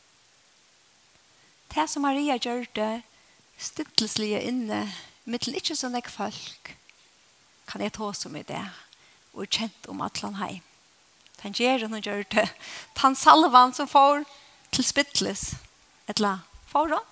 det 1.75 1.87
som 1.89 2.03
Maria 2.05 2.37
gjør 2.37 2.65
det 2.75 3.01
stilleslige 3.61 4.41
inne, 4.41 4.83
mittel 5.25 5.55
ikke 5.55 5.75
så 5.75 5.89
folk, 6.09 6.75
kan 7.67 7.81
jeg 7.81 7.93
ta 7.93 8.11
som 8.13 8.35
i 8.35 8.43
det, 8.43 8.65
og 9.33 9.47
kjent 9.47 9.87
om 9.87 10.01
atlan 10.01 10.35
heim. 10.35 10.61
Den 11.43 11.53
gjør 11.53 11.87
hun 11.87 12.01
gjør 12.01 12.23
det. 12.23 12.49
Den 13.01 13.15
salvan 13.15 13.73
som 13.73 13.87
får 13.87 14.25
til 14.71 14.83
spittles, 14.83 15.55
etla, 16.07 16.39
får 16.67 16.87
han 16.89 17.07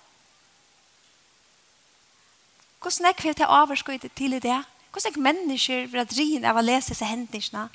Hvordan 2.80 3.06
er 3.06 3.12
det 3.12 3.36
til 3.36 3.46
overskuddet 3.46 4.12
til 4.16 4.32
i 4.32 4.38
det? 4.40 4.64
Hvordan 4.92 5.12
er 5.12 5.20
mennesker 5.20 5.86
vil 5.86 6.00
ha 6.00 6.04
drien 6.04 6.44
av 6.44 6.56
å 6.56 6.64
lese 6.64 6.94
seg 6.94 7.10
hendelsene, 7.12 7.68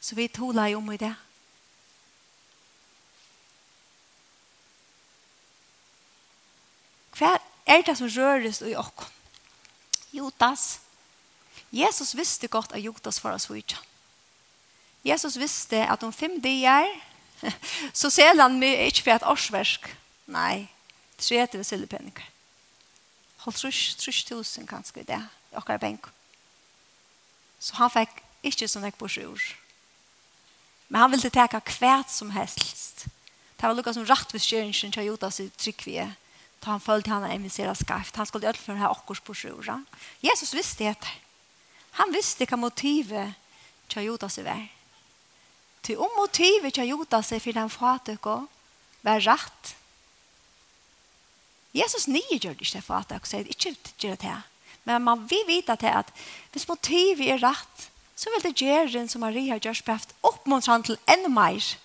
så 0.00 0.14
vi 0.18 0.26
tola 0.28 0.66
om 0.76 0.90
i 0.92 0.98
det? 0.98 1.14
er 7.68 7.84
det 7.84 7.96
som 7.98 8.08
røres 8.08 8.62
i 8.64 8.74
okken? 8.74 9.06
Judas. 10.12 10.80
Jesus 11.72 12.14
visste 12.16 12.48
godt 12.48 12.72
at 12.72 12.82
Judas 12.82 13.20
var 13.24 13.38
svitja. 13.38 13.78
Jesus 15.04 15.38
visste 15.38 15.84
at 15.86 16.02
om 16.02 16.12
fem 16.12 16.40
dager 16.42 16.88
så 17.94 18.10
ser 18.10 18.34
han 18.40 18.58
meg 18.58 18.88
ikke 18.88 19.04
for 19.06 19.14
et 19.14 19.28
årsversk. 19.30 19.86
Nei, 20.26 20.68
30 21.22 21.64
sildepenninger. 21.64 22.24
Hold 23.44 23.54
trus, 23.54 23.94
trus 24.00 24.24
tusen 24.26 24.66
kanskje 24.66 25.04
det, 25.06 25.20
i 25.52 25.56
okker 25.56 25.78
benk. 25.78 26.08
Så 27.60 27.78
han 27.78 27.92
fikk 27.92 28.20
ikke 28.46 28.68
sånn 28.68 28.86
jeg 28.86 28.96
på 28.98 29.08
ur. 29.22 29.44
Men 30.88 31.02
han 31.04 31.12
ville 31.12 31.30
teka 31.30 31.60
kvært 31.60 32.10
som 32.10 32.30
helst. 32.34 33.06
Det 33.58 33.66
var 33.66 33.74
lukket 33.74 33.96
som 33.98 34.06
rett 34.06 34.32
ved 34.32 34.42
skjøringen 34.42 34.92
til 34.94 35.08
Judas 35.10 35.40
i 35.42 35.48
tryggvige. 35.50 36.08
Ta 36.60 36.70
han 36.70 36.80
følte 36.80 37.10
han 37.10 37.30
investera 37.30 37.74
skarft. 37.74 38.16
Han 38.16 38.26
skulle 38.26 38.48
öll 38.48 38.56
för 38.56 38.72
den 38.72 38.82
här 38.82 38.90
åkors 38.90 39.20
på. 39.20 39.34
Jesus 40.20 40.54
visste 40.54 40.84
det. 40.84 41.08
Han 41.90 42.12
visste 42.12 42.46
hva 42.46 42.56
motivet 42.56 43.34
til 43.34 43.48
till 43.88 44.02
Judas 44.02 44.38
vær. 44.38 44.68
Til 45.82 45.98
om 45.98 46.10
motivet 46.16 46.74
till 46.74 46.88
Judas 46.88 47.32
är 47.32 47.38
for 47.38 47.52
den 47.52 47.70
fatöko 47.70 48.46
var 49.02 49.20
rätt. 49.20 49.74
Jesus 51.74 52.06
nye 52.08 52.38
gjør 52.40 52.54
det 52.54 52.60
ikke 52.66 52.82
for 52.82 52.94
at 52.94 53.10
jeg 53.10 53.20
sier, 53.24 53.48
ikke 53.48 53.76
gjør 53.98 54.16
det 54.16 54.20
til. 54.20 54.42
Men 54.84 55.02
man 55.02 55.26
vil 55.30 55.44
vite 55.46 55.76
til 55.76 55.92
at 55.92 56.12
hvis 56.52 56.68
motivet 56.68 57.28
er 57.28 57.42
rett, 57.42 57.90
så 58.16 58.30
vil 58.30 58.42
det 58.42 58.62
gjøre 58.62 58.92
den 58.92 59.08
som 59.08 59.20
Maria 59.20 59.58
gjør 59.58 59.76
spørst 59.76 60.14
oppmuntrende 60.22 60.86
til 60.86 60.98
enda 61.08 61.28
mer. 61.28 61.76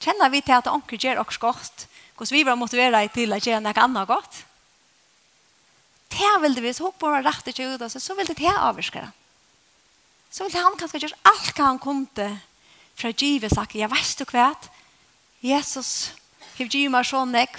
Kjenner 0.00 0.30
vi 0.30 0.40
til 0.40 0.52
at 0.52 0.70
anker 0.70 0.96
gjør 0.96 1.20
oss 1.24 1.38
godt, 1.38 1.87
Hvordan 2.18 2.34
vi 2.34 2.46
var 2.46 2.58
motiveret 2.58 3.12
til 3.14 3.30
å 3.30 3.38
gjøre 3.38 3.62
noe 3.62 3.78
annet 3.78 4.10
godt. 4.10 4.40
Det 6.10 6.30
vil 6.42 6.56
det 6.56 6.64
hvis 6.64 6.80
hun 6.82 6.94
bare 6.98 7.22
rett 7.22 7.46
seg 7.46 7.76
ut 7.76 7.84
av 7.84 7.92
seg, 7.92 8.02
så 8.02 8.16
vil 8.18 8.26
det 8.26 8.34
til 8.40 8.50
å 8.50 8.72
avvirke 8.72 9.04
det. 9.04 9.12
Så 10.34 10.44
vil 10.44 10.58
han 10.58 10.74
kanskje 10.80 11.04
gjøre 11.04 11.20
alt 11.30 11.54
hva 11.54 11.68
han 11.70 11.78
kunne 11.80 12.28
fra 12.98 13.12
givet 13.14 13.54
sagt, 13.54 13.76
jeg 13.78 13.86
vet 13.92 14.18
du 14.18 14.24
hva? 14.32 14.48
Jesus, 15.44 16.10
hev 16.58 16.66
givet 16.66 16.90
meg 16.90 17.06
sånn 17.06 17.36
jeg. 17.38 17.52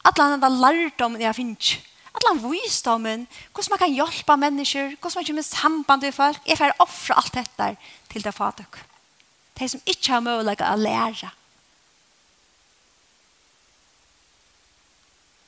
Alle 0.00 0.24
han 0.24 0.38
hadde 0.38 0.62
lært 0.62 1.04
om 1.04 1.18
det 1.18 1.26
jeg 1.26 1.36
finner 1.36 1.60
ikke. 1.60 1.86
Han 2.24 2.40
viste 2.42 2.90
om 2.90 3.04
det. 3.04 3.18
Hvordan 3.52 3.74
man 3.74 3.82
kan 3.82 3.92
hjelpe 3.94 4.36
mennesker, 4.40 4.94
hvordan 4.96 5.20
man 5.20 5.28
kommer 5.28 5.46
samband 5.46 6.06
med 6.08 6.16
folk. 6.16 6.40
Jeg 6.48 6.58
får 6.58 6.80
offre 6.82 7.18
alt 7.20 7.36
dette 7.36 7.68
til 8.10 8.24
det 8.24 8.32
fatet. 8.34 8.80
De 9.60 9.68
som 9.68 9.84
ikke 9.84 10.16
har 10.16 10.24
mulighet 10.24 10.64
å 10.64 10.80
lære 10.80 11.30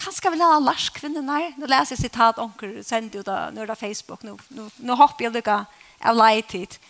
kanskje 0.04 0.30
vil 0.30 0.42
ha 0.42 0.58
Lars 0.58 0.90
kvinnorna. 0.90 1.52
Nu 1.56 1.66
läser 1.66 1.92
jag 1.92 1.98
citat 1.98 2.38
onkel 2.38 2.84
sände 2.84 3.18
ut 3.18 3.26
nu 3.52 3.66
på 3.66 3.74
Facebook 3.74 4.22
nu 4.22 4.36
nu, 4.48 4.70
nå 4.76 4.94
hopper 4.94 5.24
jeg 5.24 5.32
lykke 5.32 5.64
av 6.00 6.16
lightit. 6.16 6.80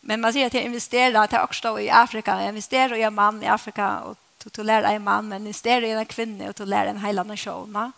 Men 0.00 0.20
man 0.20 0.32
ser 0.32 0.46
att 0.46 0.54
jeg 0.54 0.64
investerer 0.64 1.14
att 1.14 1.62
jag 1.62 1.82
i 1.82 1.90
Afrika. 1.90 2.38
Jeg 2.38 2.48
investerer 2.48 2.94
i 2.94 3.02
en 3.02 3.14
man 3.14 3.42
i 3.42 3.46
Afrika 3.46 4.00
och 4.00 4.18
til 4.38 4.60
å 4.60 4.66
lære 4.66 4.94
en 4.94 5.04
man 5.04 5.28
men 5.28 5.46
investerar 5.46 5.82
i 5.86 5.90
en 5.90 6.06
kvinna 6.06 6.48
och 6.48 6.60
å 6.60 6.64
lære 6.64 6.90
en 6.90 7.04
hela 7.04 7.22
nation. 7.22 7.92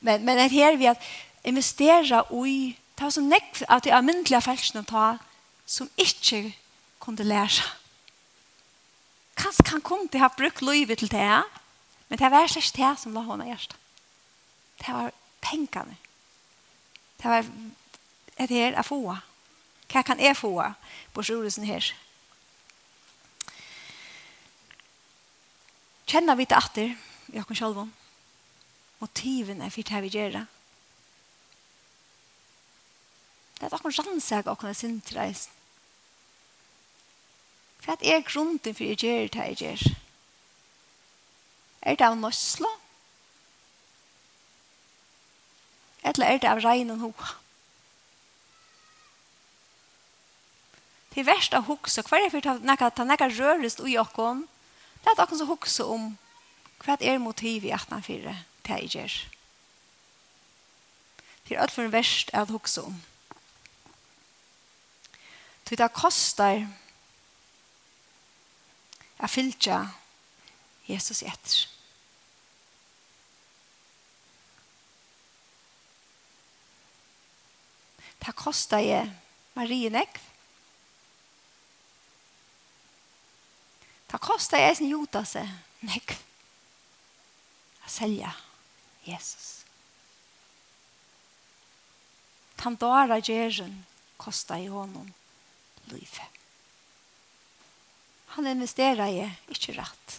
Men 0.00 0.24
men 0.24 0.36
det 0.36 0.50
her 0.50 0.76
vi 0.76 0.86
att 0.86 1.02
investere 1.42 2.24
i 2.46 2.76
ta 2.96 3.10
så 3.10 3.20
nekk 3.20 3.62
att 3.68 3.82
det 3.82 3.90
är 3.90 4.02
myndliga 4.02 4.40
fälsna 4.40 4.82
ta 4.82 5.18
som 5.66 5.88
ikke 5.96 6.52
kunde 6.98 7.24
lære 7.24 7.62
Kanskje 9.34 9.70
han 9.70 9.80
kunde 9.80 10.18
ha 10.18 10.28
brukt 10.28 10.62
livet 10.62 10.98
till 10.98 11.08
det 11.08 11.42
men 12.08 12.18
det 12.18 12.30
var 12.30 12.44
ikke 12.44 12.76
det 12.76 12.98
som 12.98 13.14
la 13.14 13.20
honom 13.20 13.46
hjärsta 13.46 13.79
det 14.80 14.94
var 14.94 15.12
pengene. 15.40 15.96
Det 17.22 17.28
var 17.28 17.46
et 18.40 18.50
her 18.50 18.78
å 18.78 18.84
få. 18.86 19.00
Hva 19.90 20.02
kan 20.06 20.20
jeg 20.22 20.38
få 20.38 20.54
på 21.12 21.24
sjoresen 21.26 21.66
her? 21.68 21.92
Kjenner 26.10 26.34
vi 26.34 26.46
til 26.48 26.58
atter, 26.58 26.94
Jakob 27.30 27.56
Kjolvon, 27.56 27.92
motiven 28.98 29.60
er 29.62 29.70
for 29.70 29.86
det 29.86 30.02
vi 30.02 30.14
gjør 30.16 30.32
det. 30.40 30.46
Det 33.60 33.68
er 33.68 33.76
akkurat 33.76 34.00
rannsæk 34.00 34.48
av 34.48 34.56
kunne 34.58 34.74
sintreisen. 34.74 35.52
For 37.80 37.92
at 37.92 38.02
er 38.04 38.24
grunden 38.24 38.74
for 38.74 38.84
jeg 38.84 38.98
gjør 39.00 39.28
det 39.32 39.46
jeg 39.50 39.60
gjør. 39.60 39.84
Er 41.82 41.96
det 41.96 42.06
av 42.06 42.16
nøsla? 42.18 42.68
Er 42.68 42.89
Eller 46.02 46.26
er 46.26 46.38
det 46.38 46.48
av 46.48 46.62
regnen 46.64 47.00
hoa? 47.00 47.34
Det 51.10 51.20
er 51.20 51.26
verst 51.26 51.54
av 51.54 51.66
hukse. 51.66 52.02
hva 52.06 52.18
er 52.18 52.28
det 52.28 52.32
for 52.32 52.62
nekka, 52.64 52.90
ta 52.90 53.04
nekka 53.04 53.28
rørest 53.34 53.80
ui 53.80 53.96
okkon. 53.98 54.46
Det 55.02 55.10
er 55.10 55.16
at 55.16 55.24
okkon 55.26 55.38
så 55.38 55.48
hukse 55.48 55.84
om 55.84 56.16
hva 56.84 56.96
er 57.00 57.18
motiv 57.18 57.64
i 57.64 57.74
1804 57.74 58.36
til 58.64 58.74
jeg 58.74 58.90
gjør. 58.94 59.14
Det 61.48 61.56
er 61.56 61.62
alt 61.62 61.74
for 61.74 61.90
verst 61.90 62.30
av 62.34 62.52
hukse 62.54 62.82
om. 62.82 63.02
Det 65.66 65.80
er 65.80 65.92
kostar 65.94 66.64
a 69.18 69.28
fylgja 69.28 69.84
Jesus 70.88 71.22
etter. 71.22 71.79
Det 78.20 78.34
kostet 78.36 78.84
jeg 78.84 79.08
Marie 79.56 79.90
Nekv. 79.92 80.20
Det 84.10 84.20
kostet 84.20 84.60
jeg 84.64 84.76
sin 84.78 84.90
jota 84.90 85.22
seg 85.28 85.48
Nek. 85.86 86.16
Jeg 87.84 87.92
selger 87.94 88.42
Jesus. 89.06 89.60
Han 92.60 92.76
dara 92.76 93.16
gjerren 93.24 93.86
kostet 94.20 94.66
i 94.66 94.68
honom 94.68 95.08
livet. 95.88 96.26
Han 98.36 98.46
investerar 98.46 99.08
i 99.08 99.24
ikkje 99.48 99.78
rett. 99.78 100.18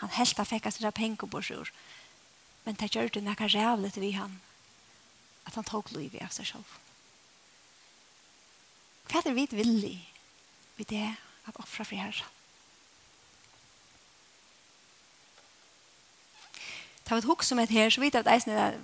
Han 0.00 0.14
helt 0.16 0.38
har 0.40 0.48
fekka 0.48 0.72
sine 0.72 0.90
penger 0.96 1.28
på 1.30 1.42
sjur. 1.44 1.70
Men 2.64 2.80
det 2.80 2.94
gjør 2.94 3.12
det 3.12 3.22
nekka 3.22 3.48
til 3.48 4.02
vi 4.02 4.12
han. 4.16 4.40
At 5.44 5.54
han 5.54 5.64
tok 5.64 5.92
livet 5.92 6.22
av 6.24 6.32
seg 6.32 6.48
selv. 6.48 6.83
Hva 9.10 9.20
er 9.24 9.36
vi 9.36 9.48
villig 9.50 9.98
ved 10.76 10.88
det 10.90 11.16
at 11.48 11.60
offra 11.60 11.84
for 11.84 11.96
herren? 11.96 12.30
Ta 17.04 17.18
vet 17.18 17.28
hukk 17.28 17.44
som 17.44 17.60
et 17.60 17.72
her, 17.72 17.90
så 17.92 18.00
vidt 18.00 18.16
at 18.16 18.28
eisen 18.32 18.54
er 18.56 18.78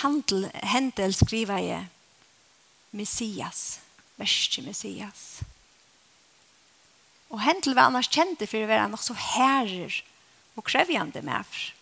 handel, 0.00 0.48
hendel 0.64 1.12
skriver 1.14 1.60
jeg 1.60 1.88
Messias, 2.96 3.80
verste 4.16 4.64
Messias. 4.64 5.42
Og 7.28 7.42
hendel 7.42 7.76
var 7.76 7.90
annars 7.90 8.08
kjente 8.08 8.48
for 8.48 8.64
å 8.64 8.70
være 8.70 8.88
nok 8.88 9.02
så 9.02 9.16
herrer 9.36 9.92
og 10.56 10.64
krevjande 10.64 11.20
med 11.26 11.44
for. 11.44 11.72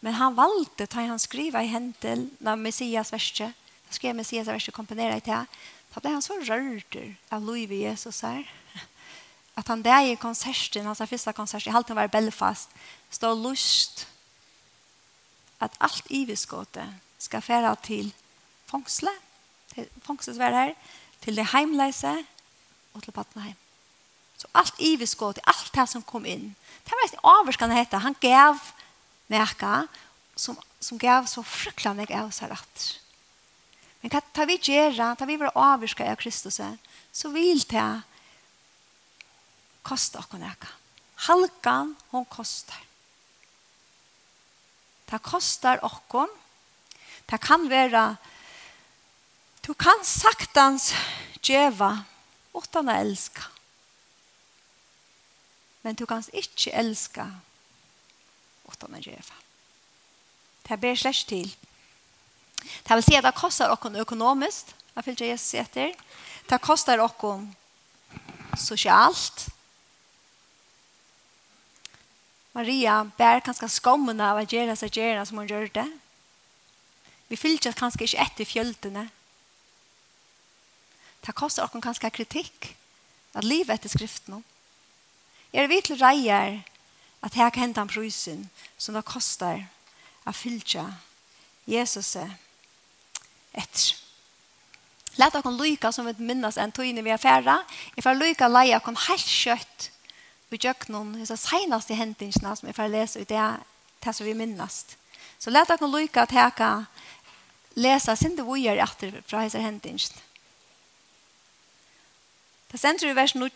Men 0.00 0.16
han 0.16 0.36
valgte, 0.36 0.86
da 0.88 1.04
han 1.04 1.20
skriver 1.20 1.64
i 1.64 1.72
hendel, 1.72 2.28
når 2.40 2.60
Messias 2.60 3.12
verste, 3.12 3.50
skrev 3.94 4.16
med 4.16 4.26
Cesar 4.26 4.52
vers 4.52 4.68
och 4.68 4.74
komponerade 4.74 5.16
i 5.16 5.20
det. 5.20 5.46
Da 5.94 6.00
ble 6.00 6.10
han 6.10 6.22
så 6.22 6.40
rörd 6.40 7.16
av 7.28 7.42
Louis 7.42 7.70
Jesus 7.70 8.22
her. 8.22 8.52
Att 9.54 9.68
han 9.68 9.82
där 9.82 10.06
i 10.06 10.16
konserten, 10.16 10.86
hans 10.86 10.98
första 10.98 11.32
konsert, 11.32 11.66
i 11.66 11.70
halvtiden 11.70 11.96
var 11.96 12.08
Belfast, 12.08 12.70
står 13.10 13.34
lust 13.34 14.06
att 15.58 15.74
allt 15.78 16.06
iviskåte 16.10 16.94
ska 17.18 17.40
färra 17.40 17.76
till 17.76 18.14
fångsle, 18.66 19.10
till 19.74 19.88
fångslesvärd 20.02 20.52
her, 20.52 20.74
till 21.20 21.34
det 21.34 21.42
heimleise 21.42 22.24
och 22.92 23.02
till 23.02 23.12
Patnaheim. 23.12 23.54
Så 24.36 24.48
allt 24.52 24.74
iviskåt, 24.78 25.38
allt 25.44 25.72
det 25.72 25.86
som 25.86 26.02
kom 26.02 26.26
in. 26.26 26.54
Det 26.84 26.90
var 26.90 27.04
ikke 27.04 27.18
avvarskan 27.22 27.70
hette. 27.70 27.96
Han 27.96 28.14
gav 28.20 28.58
näka 29.26 29.86
som, 30.34 30.56
som 30.78 30.98
gav 30.98 31.24
så 31.24 31.42
fruktansvärt 31.42 32.10
av 32.10 32.30
sig 32.30 32.48
rätt. 32.48 32.99
Men 34.00 34.12
tar 34.32 34.48
vi 34.48 34.56
gjøre, 34.56 35.14
tar 35.16 35.28
vi 35.28 35.36
være 35.40 35.52
avvirka 35.54 36.06
av 36.08 36.16
Kristus, 36.20 36.60
så 37.12 37.32
vil 37.34 37.60
det 37.68 37.88
koste 39.84 40.20
oss 40.20 40.30
noe. 40.32 40.70
Halkan, 41.26 41.94
hon 42.14 42.24
kostar. 42.24 42.80
Det 45.10 45.20
kostar 45.22 45.82
oss. 45.84 46.36
Det 47.28 47.40
kan 47.40 47.68
være 47.70 48.16
Du 49.60 49.74
kan 49.74 50.00
saktans 50.04 50.94
djeva 51.44 52.04
utan 52.56 52.88
å 52.88 52.94
elska. 52.96 53.44
Men 55.84 55.94
du 55.94 56.06
kan 56.06 56.24
ikke 56.32 56.72
elska 56.72 57.26
utan 58.72 58.96
å 58.96 59.02
djeva. 59.04 59.36
Det 60.64 60.80
ber 60.80 60.96
slett 60.96 61.28
til. 61.28 61.52
Det 62.82 62.94
vill 62.94 63.02
si 63.02 63.16
at 63.16 63.24
det 63.24 63.32
kostar 63.32 63.70
oss 63.70 63.96
ekonomiskt 63.96 64.74
att 64.94 65.04
följa 65.04 65.26
Jesus 65.26 65.54
etter. 65.54 65.94
Det 66.46 66.58
kostar 66.58 66.98
oss 66.98 67.12
socialt. 68.58 69.46
Maria 72.52 73.10
bär 73.16 73.40
kanske 73.40 73.68
skommen 73.68 74.20
av 74.20 74.38
att 74.38 74.52
göra 74.52 74.76
sig 74.76 74.90
gärna 74.92 75.26
som 75.26 75.38
hon 75.38 75.46
gör 75.46 75.70
det. 75.72 75.98
Vi 77.28 77.36
fyllt 77.36 77.74
kanske 77.74 78.04
inte 78.04 78.42
i 78.42 78.44
fjöldene. 78.44 79.08
Det 81.20 81.32
kostar 81.32 81.64
oss 81.64 81.82
kanske 81.82 82.10
kritik 82.10 82.76
att 83.32 83.44
livet 83.44 83.74
efter 83.74 83.88
skriften. 83.88 84.42
Är 85.52 85.68
vi 85.68 85.82
till 85.82 85.98
rejer 85.98 86.62
att 87.20 87.34
här 87.34 87.50
kan 87.50 87.60
hända 87.60 87.80
en 87.80 87.88
prysen 87.88 88.48
som 88.76 88.94
det 88.94 89.02
kostar 89.02 89.66
att 90.24 90.36
fyllt 90.36 90.76
Jesus 91.64 92.16
etter. 93.54 93.96
Læt 95.18 95.34
dere 95.34 95.52
lykke 95.52 95.90
som 95.92 96.06
vi 96.06 96.14
minnes 96.24 96.56
en 96.56 96.72
tøyne 96.72 97.02
vi 97.04 97.12
er 97.12 97.20
færre. 97.20 97.58
Jeg 97.96 98.04
får 98.04 98.18
lykke 98.20 98.48
leia 98.48 98.78
dere 98.78 99.06
helt 99.08 99.26
kjøtt 99.26 99.90
i 100.50 100.58
kjøkkenen, 100.58 101.12
disse 101.20 101.36
seneste 101.38 101.94
hendelsene 101.94 102.54
som 102.56 102.68
jeg 102.68 102.74
får 102.74 102.90
lese 102.90 103.20
ut 103.20 103.28
det, 103.28 103.44
det 104.02 104.14
som 104.16 104.26
vi 104.26 104.34
minnes. 104.34 104.80
Så 105.38 105.50
læt 105.50 105.70
dere 105.70 105.90
lykke 105.90 106.24
at 106.24 106.32
jeg 106.34 106.56
kan 106.56 106.86
lese 107.76 108.16
sin 108.16 108.36
det 108.36 108.46
vi 108.46 108.64
gjør 108.64 108.82
etter 108.86 109.20
fra 109.26 109.44
disse 109.44 109.62
hendelsene. 109.62 110.26
Det 112.70 112.78
sender 112.78 113.08
vi 113.08 113.16
vers 113.16 113.34
9, 113.34 113.50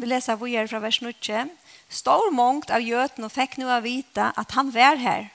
vi 0.00 0.06
leser 0.08 0.40
vi 0.40 0.54
gjør 0.54 0.70
fra 0.72 0.80
vers 0.80 1.02
9. 1.04 1.44
Stor 1.92 2.30
mångt 2.32 2.70
av 2.72 2.80
gjøten 2.80 3.26
og 3.26 3.32
fikk 3.32 3.58
nå 3.60 3.68
å 3.68 3.82
vite 3.84 4.30
at 4.40 4.54
han 4.56 4.72
var 4.72 4.96
her 4.96 5.28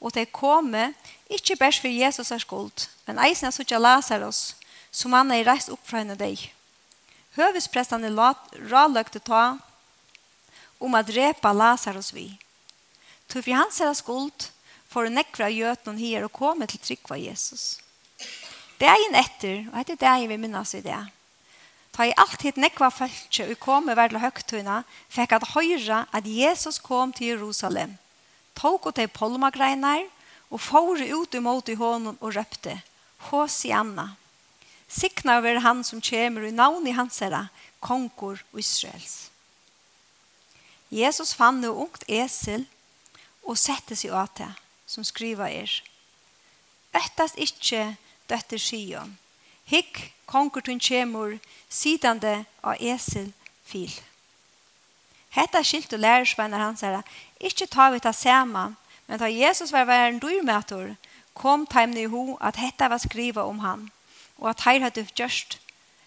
og 0.00 0.12
de 0.14 0.26
komme 0.28 0.90
ikke 1.32 1.56
bare 1.56 1.80
for 1.80 1.88
Jesus 1.88 2.30
er 2.30 2.42
skuld, 2.42 2.86
men 3.06 3.20
eisen 3.24 3.48
er 3.48 3.54
sånn 3.54 3.82
Lazarus, 3.82 4.54
som 4.90 5.14
han 5.16 5.32
er 5.32 5.46
reist 5.48 5.72
opp 5.72 5.82
fra 5.86 6.02
henne 6.02 6.16
deg. 6.18 6.40
Høvesprestene 7.36 8.12
rådløkte 8.12 9.20
ta 9.20 9.56
om 10.80 10.94
å 10.94 11.02
drepa 11.04 11.52
Lazarus 11.52 12.12
vi. 12.14 12.28
Til 13.28 13.42
for 13.42 13.56
hans 13.56 13.80
er 13.80 13.96
skuld, 13.96 14.50
for 14.86 15.08
å 15.08 15.12
nekra 15.12 15.50
gjøtene 15.50 16.00
her 16.00 16.24
og 16.24 16.32
komme 16.32 16.68
til 16.70 16.80
trygg 16.80 17.10
av 17.10 17.20
Jesus. 17.20 17.64
Det 18.78 18.88
er 18.88 19.02
en 19.08 19.18
etter, 19.18 19.66
og 19.72 19.84
det 19.84 19.96
er 19.96 20.02
det 20.04 20.14
jeg 20.22 20.30
vil 20.30 20.40
minnes 20.40 20.74
i 20.76 20.84
det. 20.84 21.02
Ta 21.96 22.06
i 22.06 22.14
alt 22.20 22.42
hit 22.44 22.60
nekva 22.60 22.90
følge 22.92 23.48
og 23.48 23.60
komme 23.60 23.96
verla 23.96 24.20
høgtøyna, 24.20 24.82
fikk 25.08 25.32
at 25.36 25.48
høyra 25.54 26.04
at 26.12 26.28
Jesus 26.28 26.78
kom 26.78 27.12
til 27.16 27.34
Jerusalem– 27.34 27.96
tog 28.56 28.86
og 28.86 28.94
til 28.96 29.08
polmagreinar, 29.12 30.06
og 30.50 30.62
fore 30.62 31.06
ut 31.12 31.34
imot 31.34 31.68
i 31.68 31.78
hånden 31.78 32.18
og 32.20 32.36
røpte, 32.36 32.80
Hosianna, 33.30 34.14
sikna 34.88 35.38
over 35.40 35.58
han 35.64 35.82
som 35.84 36.00
kommer 36.00 36.46
i 36.46 36.54
navn 36.54 36.86
i 36.86 36.94
hans 36.94 37.18
herre, 37.18 37.48
konkor 37.80 38.38
og 38.52 38.60
Israels. 38.60 39.30
Jesus 40.90 41.34
fann 41.34 41.60
noe 41.60 41.86
ungt 41.86 42.06
esel 42.06 42.66
og 43.42 43.58
sette 43.58 43.96
seg 43.98 44.14
av 44.14 44.30
det, 44.38 44.52
som 44.86 45.04
skriva 45.04 45.50
er, 45.50 45.70
«Øttes 46.94 47.34
ikke 47.36 47.96
døtter 48.30 48.60
Sion, 48.62 49.16
hikk 49.66 50.12
konkur 50.30 50.62
tun 50.64 50.80
kjemur, 50.80 51.36
sidande 51.68 52.44
av 52.62 52.78
esel 52.80 53.32
fil. 53.66 53.92
Hetta 55.36 55.60
skilt 55.66 55.92
og 55.92 56.00
lærersvenner 56.00 56.62
hans 56.62 56.84
herre, 56.86 57.02
Ikke 57.40 57.66
ta 57.66 57.90
vi 57.92 58.00
ta 58.00 58.12
sama, 58.12 58.74
men 59.06 59.18
ta 59.18 59.28
Jesus 59.28 59.72
var 59.72 59.86
væren 59.88 60.20
dyrmøter, 60.22 60.96
kom 61.34 61.66
teimne 61.66 62.06
i 62.06 62.10
ho 62.10 62.38
at 62.40 62.56
hetta 62.56 62.88
var 62.88 63.02
skriva 63.02 63.44
om 63.44 63.60
han, 63.60 63.90
og 64.38 64.50
at 64.50 64.64
heir 64.64 64.80
hadde 64.86 65.04
gjørst 65.16 65.58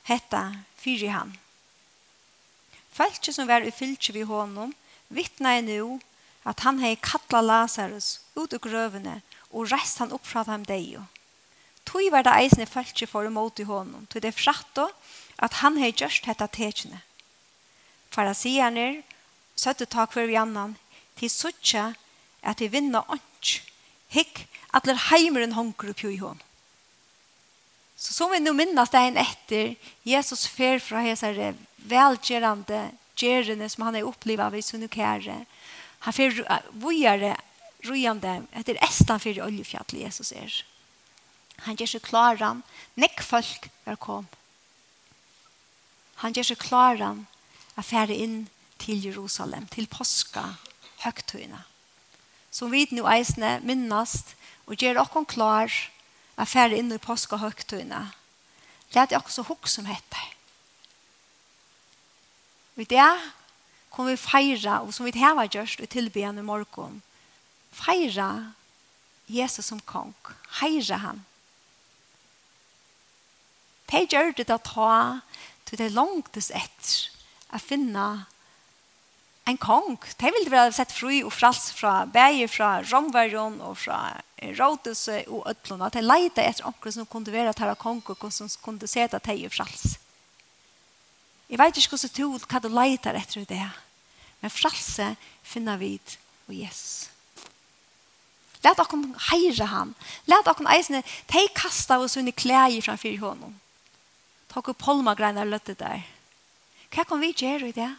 hetta 0.10 0.44
fyri 0.78 1.12
han. 1.14 1.36
Falske 2.92 3.34
som 3.34 3.48
var 3.48 3.62
i 3.62 3.72
fylkje 3.72 4.16
vi 4.18 4.26
honom, 4.26 4.74
vittna 5.08 5.58
i 5.58 5.62
nu 5.62 6.00
at 6.50 6.66
han 6.66 6.82
hei 6.82 6.96
kattla 6.96 7.42
Lazarus 7.46 8.20
ut 8.36 8.54
ur 8.54 8.64
grøvene 8.64 9.20
og 9.52 9.70
rest 9.72 10.02
han 10.02 10.14
opp 10.16 10.26
fra 10.26 10.44
dem 10.48 10.66
deio. 10.66 11.06
Tui 11.86 12.10
var 12.14 12.26
det 12.26 12.36
eisne 12.38 12.68
falske 12.70 13.08
for 13.10 13.26
imot 13.26 13.60
i 13.60 13.68
honom, 13.70 14.06
tui 14.10 14.22
det 14.22 14.36
fratto 14.38 14.90
at 15.38 15.62
han 15.62 15.78
hei 15.82 15.92
gjørst 15.94 16.28
hetta 16.30 16.48
tekjene. 16.48 17.02
Farasianer 18.14 19.02
søtte 19.56 19.86
tak 19.86 20.14
for 20.14 20.30
vi 20.30 20.38
annan, 20.38 20.76
til 21.20 21.32
suttja 21.32 21.92
at 22.42 22.62
de 22.62 22.70
vinner 22.72 23.06
ånds. 23.12 23.60
Hikk, 24.10 24.46
atler 24.74 24.98
heimeren 25.10 25.54
hongur 25.58 25.92
oppi 25.92 26.14
i 26.16 26.22
hon. 26.22 26.40
Så 28.00 28.14
som 28.14 28.32
vi 28.32 28.40
nu 28.40 28.54
minnas 28.56 28.90
det 28.90 29.02
en 29.04 29.20
etter, 29.20 29.76
Jesus 30.08 30.48
fer 30.48 30.80
fra 30.80 31.04
hesare 31.04 31.52
velgerande 31.78 32.90
gjerene 33.20 33.68
som 33.70 33.84
han 33.86 33.98
er 34.00 34.08
oppliva 34.08 34.48
av 34.48 34.56
i 34.56 34.64
sunnukære. 34.64 35.36
Han 36.08 36.16
fer 36.16 36.40
vujare 36.80 37.36
rujande 37.84 38.38
etter 38.56 38.80
estan 38.86 39.20
fyrir 39.20 39.44
oljefjall 39.44 40.00
Jesus 40.00 40.32
er. 40.32 40.54
Han 41.68 41.76
gjør 41.76 41.92
seg 41.98 42.06
klaran, 42.08 42.64
nekk 42.96 43.20
folk 43.26 43.68
er 43.84 44.00
kom. 44.00 44.30
Han 46.24 46.36
gjør 46.36 46.54
seg 46.54 46.64
klaran, 46.64 47.26
affære 47.76 48.16
inn 48.16 48.40
til 48.80 49.04
Jerusalem, 49.10 49.68
til 49.68 49.92
påska 49.92 50.54
høgtøyna. 51.04 51.64
Som 52.52 52.72
vi 52.74 52.88
nu 52.91 53.06
eisne 53.10 53.60
minnast 53.64 54.36
og 54.66 54.80
gjør 54.80 55.04
okkon 55.04 55.28
klar 55.30 55.74
a 56.39 56.45
fære 56.47 56.80
inn 56.80 56.91
i 56.93 57.02
påska 57.02 57.39
høgtøyna. 57.41 58.10
Læt 58.95 59.12
dere 59.12 59.22
også 59.22 59.45
hukk 59.50 59.68
som 59.70 59.89
heter. 59.89 60.26
Og 62.80 62.88
det 62.89 63.12
kom 63.91 64.08
vi 64.08 64.16
feira 64.18 64.80
og 64.82 64.93
som 64.95 65.06
vi 65.06 65.14
har 65.20 65.47
gjort 65.52 65.82
i 65.84 65.89
tilbyen 65.89 66.39
i 66.39 66.45
morgen, 66.45 67.02
Feira 67.72 68.54
Jesus 69.28 69.66
som 69.66 69.80
kong. 69.80 70.16
Heira 70.60 70.97
han. 70.97 71.26
De 73.91 74.06
gjør 74.06 74.34
det 74.38 74.47
da 74.50 74.58
ta 74.58 75.22
til 75.66 75.82
det 75.82 75.91
langtes 75.93 76.50
etter 76.50 77.10
å 77.54 77.62
finne 77.62 78.06
en 79.50 79.58
kong. 79.58 79.97
De 80.18 80.32
ville 80.36 80.52
vel 80.52 80.74
sett 80.74 80.93
fri 80.93 81.22
og 81.26 81.34
frals 81.34 81.72
fra 81.76 82.06
bæger, 82.06 82.50
fra 82.52 82.70
romverjon 82.86 83.60
og 83.66 83.78
fra 83.78 84.00
rådelse 84.41 85.24
og 85.28 85.50
ødlåna. 85.50 85.89
De 85.93 86.04
leide 86.06 86.45
etter 86.45 86.68
omkring 86.70 86.95
som 86.95 87.10
kunne 87.10 87.34
være 87.34 87.54
til 87.54 87.76
kong 87.80 88.04
og 88.08 88.32
som 88.34 88.50
kunne 88.64 88.88
se 88.88 89.06
at 89.06 89.18
de 89.26 89.38
er 89.45 89.54
frals. 89.54 89.97
Jeg 91.50 91.60
vet 91.60 91.78
ikke 91.78 91.97
hvordan 91.97 92.16
du 92.18 92.45
hva 92.45 92.60
du 92.62 92.70
leiter 92.70 93.18
etter 93.18 93.45
det. 93.50 93.70
Men 94.41 94.54
fralse 94.54 95.16
finner 95.43 95.78
vi 95.78 95.97
og 96.47 96.56
Jesus. 96.56 97.10
Lät 98.64 98.76
dere 98.76 99.16
heire 99.32 99.66
han. 99.66 99.95
Lät 100.26 100.45
dere 100.45 100.76
eisene. 100.76 101.04
De 101.28 101.47
kasta 101.56 102.00
oss 102.00 102.18
under 102.18 102.32
klæi 102.32 102.82
framför 102.82 103.18
honom. 103.20 103.60
Ta 104.47 104.60
upp 104.60 104.78
polmagreiner 104.78 105.45
løttet 105.45 105.80
der. 105.80 106.04
Hva 106.89 107.04
kan 107.04 107.22
vi 107.22 107.34
gjøre 107.34 107.70
i 107.70 107.72
det? 107.72 107.91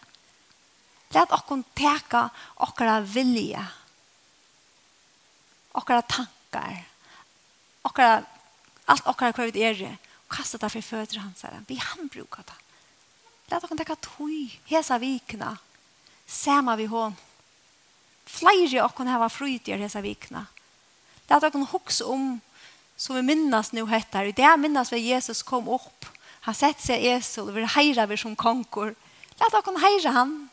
Lat 1.11 1.33
okkon 1.35 1.65
teka 1.75 2.29
okkara 2.63 3.01
vilja, 3.03 3.65
okkara 5.75 6.03
tankar, 6.07 6.85
okkara, 7.83 8.21
alt 8.87 9.09
okkara 9.11 9.35
hver 9.35 9.51
vi 9.51 9.65
er, 9.67 9.81
kasta 10.31 10.61
det 10.63 10.71
for 10.71 10.87
fødre 10.87 11.25
hans 11.25 11.43
herre. 11.43 11.65
Vi 11.67 11.81
han 11.83 12.11
brukar 12.13 12.47
det. 12.47 12.59
Lat 13.51 13.67
okkon 13.67 13.81
teka 13.81 13.97
tui, 13.99 14.53
hesa 14.71 15.01
vikna, 15.03 15.57
sema 16.27 16.77
vi 16.79 16.87
hon. 16.87 17.17
Flere 18.31 18.85
okkon 18.85 19.11
heva 19.11 19.27
frutjer 19.33 19.83
hesa 19.83 20.03
vikna. 20.05 20.45
Lat 21.27 21.49
okkon 21.49 21.67
hoksa 21.73 22.07
om, 22.07 22.37
som 22.95 23.19
vi 23.19 23.25
minnas 23.27 23.73
nu 23.73 23.83
hettar, 23.91 24.31
i 24.31 24.37
det 24.37 24.55
minnas 24.63 24.93
vi 24.93 25.09
Jesus 25.09 25.43
kom 25.43 25.67
opp, 25.69 26.07
han 26.47 26.55
sett 26.55 26.79
seg 26.81 27.03
Esel, 27.03 27.51
vi 27.51 27.67
heira 27.75 28.07
vi 28.07 28.17
som 28.17 28.37
konkor. 28.39 28.95
Lat 29.41 29.59
okkon 29.59 29.83
heira 29.83 30.15
han, 30.15 30.50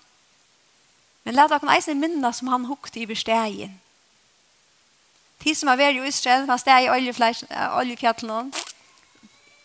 Men 1.28 1.36
lad 1.36 1.52
dere 1.52 1.74
eisen 1.76 2.00
minna 2.00 2.30
som 2.32 2.48
han 2.48 2.70
hukte 2.70 3.02
i 3.02 3.06
bestegjen. 3.06 3.74
Tid 5.44 5.58
som 5.60 5.68
har 5.68 5.76
vært 5.76 6.00
i 6.00 6.08
Israel, 6.08 6.46
han 6.48 6.60
steg 6.62 6.86
i 6.86 6.92
oljekjattelen, 7.76 8.54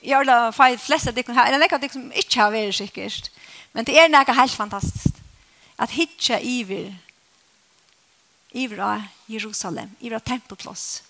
gjør 0.03 0.27
det 0.27 0.39
feil 0.57 0.75
flest 0.83 1.07
av 1.07 1.15
dere 1.15 1.37
her, 1.37 1.53
eller 1.55 1.69
ikke 1.69 1.79
av 1.79 1.85
dere 1.85 1.95
som 1.95 2.09
ikke 2.19 2.41
har 2.41 2.51
vært 2.51 2.79
sikkert. 2.81 3.31
Men 3.79 3.87
det 3.87 3.95
er 3.95 4.11
noe 4.11 4.35
helt 4.35 4.59
fantastisk. 4.59 5.21
At 5.79 5.95
hitje 5.95 6.41
iver, 6.43 6.91
iver 8.51 8.83
av 8.83 9.07
Jerusalem, 9.31 9.95
iver 10.01 10.19
av 10.19 10.27
tempelplass, 10.27 11.05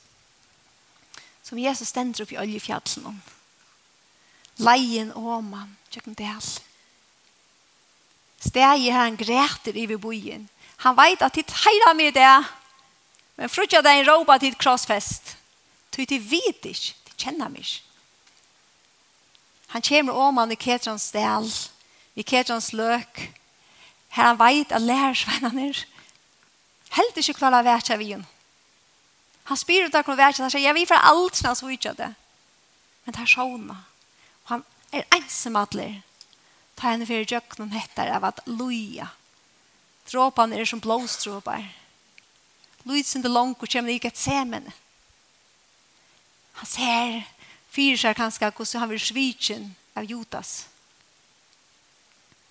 som 1.48 1.58
Jesus 1.58 1.88
stender 1.88 2.26
opp 2.26 2.36
i 2.36 2.38
oljefjallene. 2.44 3.16
Leien 4.60 5.16
og 5.16 5.40
mann, 5.48 5.72
tjøkken 5.88 6.20
til 6.20 6.28
helst 6.28 6.60
steg 8.42 8.88
han 8.92 9.16
græter 9.16 9.76
i 9.76 9.86
bojen. 9.96 10.48
Han 10.82 10.96
vet 10.98 11.22
at 11.22 11.34
det 11.34 11.54
heira 11.64 11.92
med 11.94 12.12
det, 12.14 12.44
men 13.36 13.48
frutja 13.48 13.82
det 13.82 13.92
en 13.94 14.08
råpa 14.08 14.38
til 14.38 14.56
krossfest. 14.58 15.36
Ty 15.92 16.04
det 16.08 16.18
vet 16.30 16.64
ikke, 16.66 16.94
det 17.06 17.16
kjenner 17.16 17.48
meg 17.52 17.62
ikke. 17.62 17.80
Han 19.72 19.82
kommer 19.82 20.12
om 20.12 20.36
han 20.36 20.52
i 20.52 20.58
Ketrons 20.60 21.10
del, 21.14 21.48
i 22.14 22.22
Ketrons 22.22 22.72
løk, 22.76 23.22
her 24.12 24.26
han 24.26 24.38
veit 24.38 24.72
at 24.72 24.84
lærersvennene 24.84 25.70
er 25.70 25.84
helt 26.98 27.16
ikke 27.16 27.38
klara 27.38 27.62
verkja 27.64 27.96
vi 27.96 28.10
henne. 28.12 28.28
Han 29.48 29.56
spyr 29.56 29.88
ut 29.88 29.94
av 29.94 30.04
hvordan 30.04 30.20
verkja, 30.20 30.44
han 30.44 30.52
sier, 30.52 30.66
jeg 30.66 30.76
vil 30.76 30.86
for 30.86 31.08
alt 31.08 31.36
snart 31.36 31.58
så 31.58 31.70
utgjør 31.72 31.96
det. 31.98 32.10
Men 33.04 33.16
det 33.16 33.22
er 33.24 33.32
sånn. 33.32 33.70
Han 34.50 34.64
er 34.92 35.08
ensamhetlig 35.16 36.02
ta 36.76 36.92
henne 36.92 37.06
fyrir 37.06 37.28
djøkkenen 37.28 37.74
hettar 37.76 38.10
av 38.14 38.24
at 38.30 38.42
loja. 38.46 39.10
Dråpene 40.08 40.58
er 40.58 40.68
som 40.68 40.80
blåstråpar. 40.80 41.62
det 42.84 43.30
langt 43.30 43.62
og 43.62 43.68
kommer 43.68 43.90
ikke 43.90 44.08
et 44.08 44.18
semen. 44.18 44.72
Han 46.52 46.66
ser 46.66 47.22
fyrir 47.70 47.96
seg 47.96 48.16
kanskje 48.16 48.50
hvordan 48.50 48.80
han 48.80 48.90
vil 48.90 49.00
svitsen 49.00 49.76
av 49.94 50.04
Judas. 50.04 50.66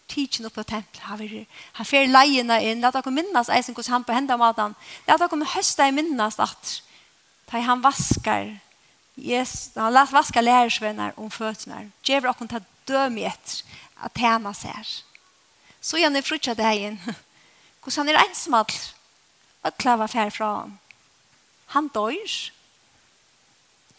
Tidsen 0.07 0.45
opp 0.45 0.53
på 0.53 0.63
tempelet. 0.63 1.03
Han, 1.07 1.19
vil, 1.19 1.45
han 1.73 1.85
fer 1.85 2.07
leiene 2.07 2.57
inn. 2.63 2.81
La 2.81 2.91
dere 2.91 3.11
minnes 3.11 3.49
eisen 3.49 3.75
hvordan 3.75 3.93
han 3.93 4.07
på 4.07 4.15
hendene 4.15 4.39
maten. 4.39 4.75
La 5.07 5.17
dere 5.17 5.53
høste 5.55 5.87
i 5.87 5.91
minnes 5.95 6.39
at 6.39 6.81
da 7.51 7.59
han 7.59 7.83
vaskar 7.83 8.59
Yes, 9.15 9.71
han 9.75 9.93
lät 9.93 10.11
vaska 10.11 10.41
lärsvänner 10.41 11.19
om 11.19 11.31
fötterna. 11.31 11.91
Gever 12.03 12.29
och 12.29 12.49
ta 12.49 12.59
döm 12.85 13.17
i 13.17 13.31
at 14.01 14.17
tjene 14.17 14.53
seg. 14.57 14.91
Så 15.81 15.99
gjerne 16.01 16.21
er 16.21 16.25
frutja 16.25 16.55
deg 16.57 16.87
inn. 16.89 16.99
Hvordan 17.81 18.07
han 18.07 18.15
er 18.15 18.21
ensamall. 18.25 18.75
Og 19.61 19.77
klava 19.81 20.07
fær 20.09 20.33
fra 20.33 20.51
ham. 20.59 20.77
Han 21.75 21.89
dør. 21.93 22.37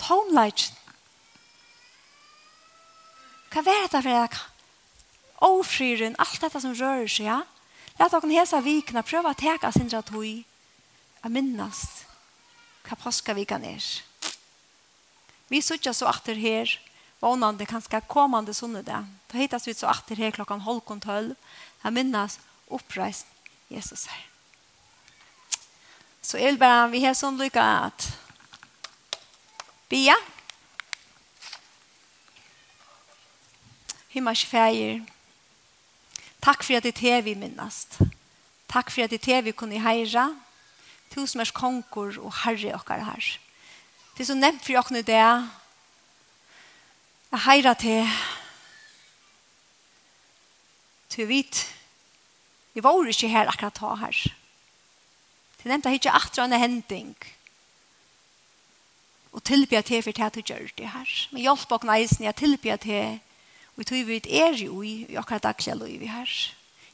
Tomleitjen. 0.02 0.78
Hva 3.52 3.60
er 3.60 3.82
dette 3.84 4.00
for 4.00 4.08
deg? 4.08 4.38
Ofryren, 5.42 6.14
alt 6.22 6.40
dette 6.40 6.60
som 6.62 6.72
rører 6.72 7.10
seg, 7.10 7.26
ja? 7.26 7.42
La 7.98 8.08
dere 8.08 8.30
hese 8.32 8.60
vikene 8.64 9.02
prøve 9.04 9.32
å 9.32 9.38
teke 9.38 9.68
sin 9.74 9.90
ratoi. 9.92 10.42
Jeg 11.22 11.34
minnes 11.34 11.82
hva 12.82 12.96
påskavikene 12.98 13.76
er. 13.76 13.88
Vi 15.52 15.60
sitter 15.62 15.94
så 15.94 16.08
atter 16.10 16.38
her 16.40 16.70
vånande 17.22 17.66
kanske 17.66 18.00
kommande 18.00 18.54
söndag. 18.54 19.06
Då 19.26 19.38
hittas 19.38 19.68
vi 19.68 19.74
så 19.74 19.86
att 19.86 20.06
det 20.06 20.26
är 20.26 20.30
klockan 20.30 20.60
halv 20.60 20.80
kontroll. 20.80 21.34
Jag 21.82 21.92
minnas 21.92 22.40
uppreist 22.68 23.26
Jesus 23.68 24.06
här. 24.06 24.26
Så 26.20 26.38
jag 26.38 26.58
bara 26.58 26.86
vi 26.86 27.04
har 27.04 27.14
sån 27.14 27.38
lycka 27.38 27.62
att 27.62 28.18
bia. 29.88 30.14
Himmelsk 34.08 34.46
färger. 34.46 35.04
Tack 36.40 36.62
för 36.62 36.74
att 36.74 36.82
det 36.82 37.02
är 37.02 37.22
vi 37.22 37.34
minnast. 37.34 37.98
Tack 38.66 38.90
för 38.90 39.02
att 39.02 39.10
det 39.10 39.28
er 39.28 39.42
vi 39.42 39.52
kunde 39.52 39.78
hejra. 39.78 40.40
Tusen 41.08 41.38
mers 41.38 41.52
konkor 41.52 42.18
och 42.18 42.34
herre 42.34 42.74
och 42.74 42.90
her. 42.90 43.40
Det 44.16 44.22
er 44.22 44.26
så 44.26 44.34
nevnt 44.34 44.64
för 44.64 44.72
jag 44.72 44.86
kunde 44.86 45.02
det 45.02 45.48
Jeg 47.32 47.40
heirer 47.40 47.74
til 47.80 48.08
til 51.08 51.28
vit 51.28 51.60
vi 52.74 52.82
var 52.84 53.08
ikke 53.08 53.28
her 53.28 53.48
akkurat 53.48 53.74
ta 53.76 53.94
her. 53.94 54.16
Til 55.60 55.68
nevnt 55.68 55.84
jeg 55.84 55.94
ikke 55.94 56.12
atra 56.12 56.44
en 56.44 56.52
hending 56.52 57.16
og 59.32 59.44
tilbyr 59.44 59.80
til 59.80 60.02
for 60.02 60.22
at 60.24 60.34
du 60.34 60.40
gjør 60.40 60.68
det 60.78 60.88
her. 60.92 61.28
Men 61.32 61.40
hjelp 61.40 61.72
og 61.72 61.84
neisen 61.84 62.24
jeg 62.24 62.36
tilbyr 62.36 62.76
til 62.76 63.20
og 63.76 63.86
tror 63.86 64.04
vi 64.04 64.20
er 64.28 64.52
jo 64.52 64.82
i 64.82 65.06
i 65.08 65.16
akkurat 65.16 65.42
daglige 65.42 65.76
liv 65.84 66.08
her. 66.08 66.28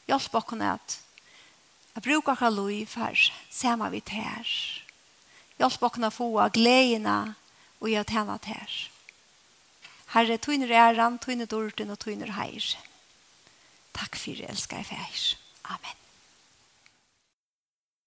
Hjelp 0.07 0.35
og 0.35 0.53
at 0.61 0.99
jeg 1.95 2.03
bruker 2.03 2.31
akkurat 2.31 2.53
liv 2.53 2.87
her 2.95 3.31
sammen 3.49 3.91
vi 3.91 3.99
til 3.99 4.23
her. 4.23 4.47
Hjelp 5.59 5.83
og 5.83 5.99
å 5.99 6.09
få 6.09 6.47
gledene 6.47 7.35
og 7.79 7.89
gjøre 7.89 8.03
tjene 8.07 8.37
til 8.37 8.55
her. 8.55 8.98
Herre, 10.13 10.37
tøyner 10.41 10.71
æren, 10.73 11.19
tøyner 11.21 11.45
dårten 11.45 11.93
og 11.93 11.99
tøyner 12.01 12.33
heir. 12.39 12.73
Takk 13.93 14.15
for 14.17 14.37
det, 14.37 14.49
elsker 14.49 14.81
jeg 14.81 14.89
fær. 14.89 15.25
Amen. 15.75 16.08